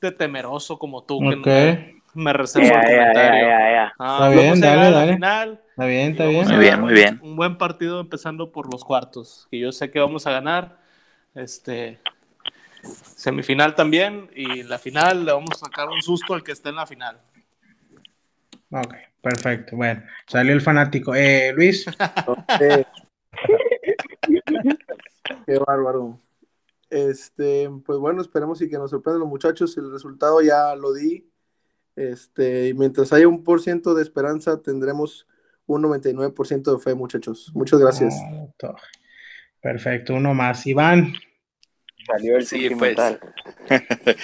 de 0.00 0.10
temeroso 0.10 0.80
como 0.80 1.04
tú, 1.04 1.20
que 1.20 1.92
Ok. 1.92 1.99
Me, 2.14 2.32
reservo 2.32 2.68
Ya, 2.68 2.80
el 2.80 2.98
comentario. 2.98 3.92
Ah, 3.98 4.16
Está 4.16 4.28
bien, 4.28 4.60
dale, 4.60 4.90
dale. 4.90 5.14
final. 5.14 5.60
Está 5.70 5.84
bien, 5.86 6.10
está 6.12 6.24
bien. 6.26 6.48
Muy 6.48 6.58
bien, 6.58 6.80
muy 6.80 6.92
bien. 6.92 7.20
Un 7.22 7.36
buen 7.36 7.58
partido 7.58 8.00
empezando 8.00 8.52
por 8.52 8.72
los 8.72 8.84
cuartos, 8.84 9.46
que 9.50 9.58
yo 9.58 9.72
sé 9.72 9.90
que 9.90 10.00
vamos 10.00 10.26
a 10.26 10.32
ganar. 10.32 10.78
Este 11.34 12.00
semifinal 12.82 13.74
también 13.74 14.30
y 14.34 14.62
la 14.62 14.78
final 14.78 15.24
le 15.24 15.32
vamos 15.32 15.50
a 15.52 15.66
sacar 15.66 15.88
un 15.88 16.02
susto 16.02 16.34
al 16.34 16.42
que 16.42 16.52
esté 16.52 16.70
en 16.70 16.76
la 16.76 16.86
final. 16.86 17.20
Ok, 18.70 18.94
perfecto. 19.20 19.76
Bueno, 19.76 20.02
salió 20.26 20.52
el 20.52 20.60
fanático. 20.60 21.14
Eh, 21.14 21.52
Luis. 21.54 21.86
Eh, 22.60 22.84
Qué 25.46 25.58
bárbaro. 25.58 26.18
Este, 26.90 27.70
pues 27.86 27.98
bueno, 27.98 28.20
esperemos 28.20 28.60
y 28.60 28.68
que 28.68 28.76
nos 28.76 28.90
sorprendan 28.90 29.20
los 29.20 29.28
muchachos. 29.28 29.76
El 29.76 29.90
resultado 29.90 30.42
ya 30.42 30.74
lo 30.74 30.92
di. 30.92 31.29
Este, 31.96 32.68
y 32.68 32.74
mientras 32.74 33.12
haya 33.12 33.28
un 33.28 33.44
por 33.44 33.60
ciento 33.60 33.94
de 33.94 34.02
esperanza, 34.02 34.62
tendremos 34.62 35.26
un 35.66 35.82
99% 35.82 36.72
de 36.76 36.82
fe, 36.82 36.94
muchachos. 36.94 37.50
Muchas 37.54 37.78
gracias. 37.80 38.14
To- 38.58 38.74
Perfecto, 39.60 40.14
uno 40.14 40.32
más. 40.34 40.66
Iván. 40.66 41.12
Salió 42.06 42.36
el 42.36 42.46
Sí, 42.46 42.70
pues. 42.70 42.96
sentimental. 42.96 43.20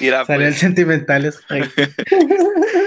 Mira, 0.00 0.24
Salió 0.24 0.46
el 0.46 0.52
pues, 0.52 0.60
sentimental. 0.60 1.24
es 1.24 1.40
correcto. 1.40 1.82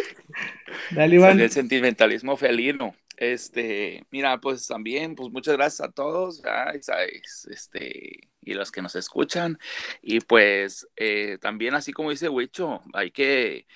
Dale, 0.92 1.16
Iván. 1.16 1.32
salió 1.32 1.46
el 1.46 1.52
sentimentalismo 1.52 2.38
felino. 2.38 2.96
Este, 3.18 4.06
mira, 4.12 4.40
pues 4.40 4.66
también, 4.66 5.14
pues 5.14 5.30
muchas 5.30 5.56
gracias 5.58 5.88
a 5.90 5.92
todos, 5.92 6.42
sabes, 6.82 7.48
este, 7.52 8.30
y 8.42 8.54
los 8.54 8.72
que 8.72 8.82
nos 8.82 8.96
escuchan. 8.96 9.60
Y 10.02 10.22
pues 10.22 10.88
eh, 10.96 11.38
también, 11.42 11.74
así 11.76 11.92
como 11.92 12.12
dice 12.12 12.30
Huicho, 12.30 12.82
hay 12.94 13.12
que 13.12 13.68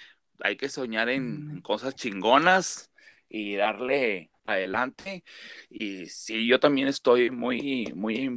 hay 0.44 0.58
que 0.58 0.70
soñar 0.70 1.10
en, 1.10 1.50
en 1.50 1.62
cosas 1.62 1.96
chingonas 1.96 2.92
y 3.30 3.56
darle 3.56 4.30
adelante. 4.46 5.24
Y 5.70 6.06
sí, 6.08 6.46
yo 6.46 6.60
también 6.60 6.88
estoy 6.88 7.32
muy, 7.32 7.92
muy 7.96 8.30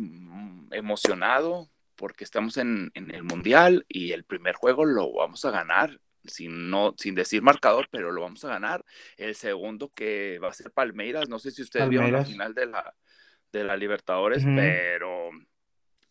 emocionado 0.70 1.68
porque 1.96 2.24
estamos 2.24 2.56
en, 2.58 2.90
en, 2.94 3.12
el 3.14 3.24
Mundial 3.24 3.84
y 3.88 4.12
el 4.12 4.24
primer 4.24 4.54
juego 4.54 4.84
lo 4.84 5.12
vamos 5.12 5.44
a 5.44 5.50
ganar. 5.50 6.00
Sin, 6.24 6.70
no, 6.70 6.92
sin 6.98 7.14
decir 7.14 7.40
marcador, 7.40 7.88
pero 7.90 8.10
lo 8.10 8.22
vamos 8.22 8.44
a 8.44 8.48
ganar. 8.48 8.84
El 9.16 9.36
segundo 9.36 9.92
que 9.94 10.40
va 10.42 10.48
a 10.48 10.52
ser 10.52 10.72
Palmeiras, 10.72 11.28
no 11.28 11.38
sé 11.38 11.52
si 11.52 11.62
ustedes 11.62 11.88
vieron 11.88 12.10
la 12.10 12.24
final 12.24 12.52
de 12.52 12.66
la, 12.66 12.94
de 13.52 13.62
la 13.62 13.76
Libertadores, 13.76 14.44
uh 14.44 14.48
-huh. 14.48 14.56
pero 14.56 15.30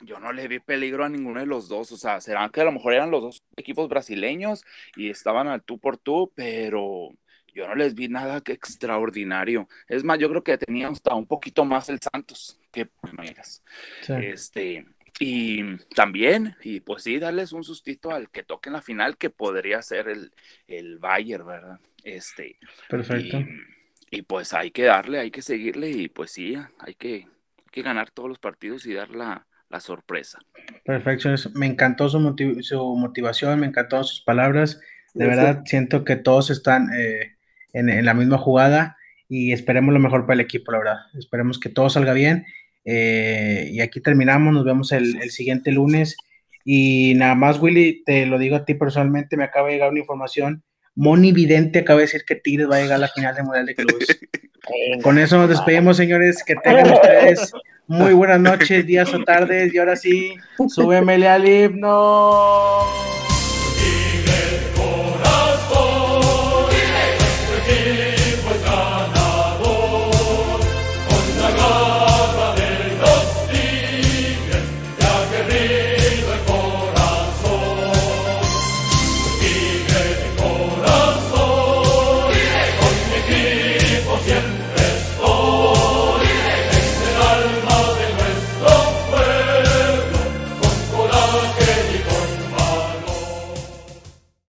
yo 0.01 0.19
no 0.19 0.33
le 0.33 0.47
vi 0.47 0.59
peligro 0.59 1.05
a 1.05 1.09
ninguno 1.09 1.39
de 1.39 1.45
los 1.45 1.67
dos. 1.67 1.91
O 1.91 1.97
sea, 1.97 2.21
serán 2.21 2.49
que 2.49 2.61
a 2.61 2.65
lo 2.65 2.71
mejor 2.71 2.93
eran 2.93 3.11
los 3.11 3.21
dos 3.21 3.43
equipos 3.55 3.89
brasileños 3.89 4.63
y 4.95 5.09
estaban 5.09 5.47
al 5.47 5.63
tú 5.63 5.79
por 5.79 5.97
tú, 5.97 6.31
pero 6.35 7.09
yo 7.53 7.67
no 7.67 7.75
les 7.75 7.95
vi 7.95 8.07
nada 8.09 8.41
que 8.41 8.51
extraordinario. 8.51 9.67
Es 9.87 10.03
más, 10.03 10.19
yo 10.19 10.29
creo 10.29 10.43
que 10.43 10.57
tenían 10.57 10.93
hasta 10.93 11.15
un 11.15 11.25
poquito 11.25 11.65
más 11.65 11.89
el 11.89 11.99
Santos 11.99 12.59
que 12.71 12.85
Palmeiras. 12.85 13.63
Sí. 14.01 14.13
Este, 14.21 14.85
y 15.19 15.77
también, 15.95 16.57
y 16.61 16.81
pues 16.81 17.03
sí, 17.03 17.17
darles 17.17 17.53
un 17.53 17.63
sustito 17.63 18.11
al 18.11 18.29
que 18.29 18.43
toque 18.43 18.69
en 18.69 18.73
la 18.73 18.81
final, 18.81 19.17
que 19.17 19.29
podría 19.29 19.81
ser 19.81 20.09
el, 20.09 20.33
el 20.67 20.99
Bayern, 20.99 21.47
¿verdad? 21.47 21.79
Este. 22.03 22.59
Perfecto. 22.89 23.39
Y, 23.39 24.17
y, 24.17 24.21
pues 24.23 24.53
hay 24.53 24.71
que 24.71 24.83
darle, 24.83 25.19
hay 25.19 25.31
que 25.31 25.41
seguirle, 25.41 25.89
y 25.89 26.09
pues 26.09 26.31
sí, 26.31 26.55
hay 26.79 26.95
que, 26.95 27.13
hay 27.13 27.69
que 27.71 27.81
ganar 27.81 28.11
todos 28.11 28.27
los 28.27 28.39
partidos 28.39 28.85
y 28.85 28.93
dar 28.93 29.11
la, 29.11 29.47
la 29.75 29.81
sorpresa. 29.81 30.39
Perfecto, 30.85 31.29
me 31.53 31.65
encantó 31.65 32.07
su, 32.07 32.19
motiv 32.19 32.61
su, 32.61 32.95
motivación, 32.95 33.59
me 33.59 33.67
encantó 33.67 34.03
sus 34.03 34.21
palabras. 34.21 34.79
De 35.13 35.27
verdad, 35.27 35.63
siento 35.65 36.03
que 36.03 36.15
todos 36.15 36.49
están 36.49 36.89
eh, 36.97 37.35
en, 37.73 37.89
en, 37.89 38.05
la 38.05 38.13
misma 38.13 38.37
jugada 38.37 38.97
y 39.27 39.51
esperemos 39.51 39.93
lo 39.93 39.99
mejor 39.99 40.21
para 40.21 40.35
el 40.35 40.39
equipo, 40.39 40.71
la 40.71 40.77
verdad. 40.79 40.97
Esperemos 41.17 41.59
que 41.59 41.69
todo 41.69 41.89
salga 41.89 42.13
bien 42.13 42.45
eh, 42.85 43.69
y 43.71 43.81
aquí 43.81 43.99
terminamos, 43.99 44.53
nos 44.53 44.63
vemos 44.63 44.91
el, 44.93 45.21
el, 45.21 45.31
siguiente 45.31 45.71
lunes. 45.71 46.15
Y 46.63 47.13
nada 47.15 47.35
más, 47.35 47.59
Willy, 47.59 48.03
te 48.05 48.25
lo 48.25 48.37
digo 48.37 48.55
a 48.55 48.65
ti 48.65 48.75
personalmente, 48.75 49.35
me 49.35 49.43
acaba 49.43 49.67
de 49.67 49.73
llegar 49.73 49.91
una 49.91 49.99
información. 49.99 50.63
Moni 50.95 51.33
Vidente 51.33 51.79
acaba 51.79 51.99
de 51.99 52.05
decir 52.05 52.23
que 52.25 52.35
Tigres 52.35 52.69
va 52.69 52.77
a 52.77 52.81
llegar 52.81 52.95
a 52.95 52.99
la 52.99 53.07
final 53.09 53.35
del 53.35 53.43
Mundial 53.43 53.65
de 53.65 53.75
Clubes. 53.75 54.19
Con 55.03 55.19
eso 55.19 55.37
nos 55.37 55.49
despedimos, 55.49 55.97
señores. 55.97 56.43
Que 56.43 56.55
tengan 56.55 56.91
ustedes 56.93 57.51
muy 57.87 58.13
buenas 58.13 58.39
noches, 58.39 58.85
días 58.87 59.13
o 59.13 59.23
tardes. 59.23 59.73
Y 59.73 59.77
ahora 59.77 59.95
sí, 59.95 60.35
súbemele 60.67 61.27
al 61.27 61.47
himno. 61.47 62.79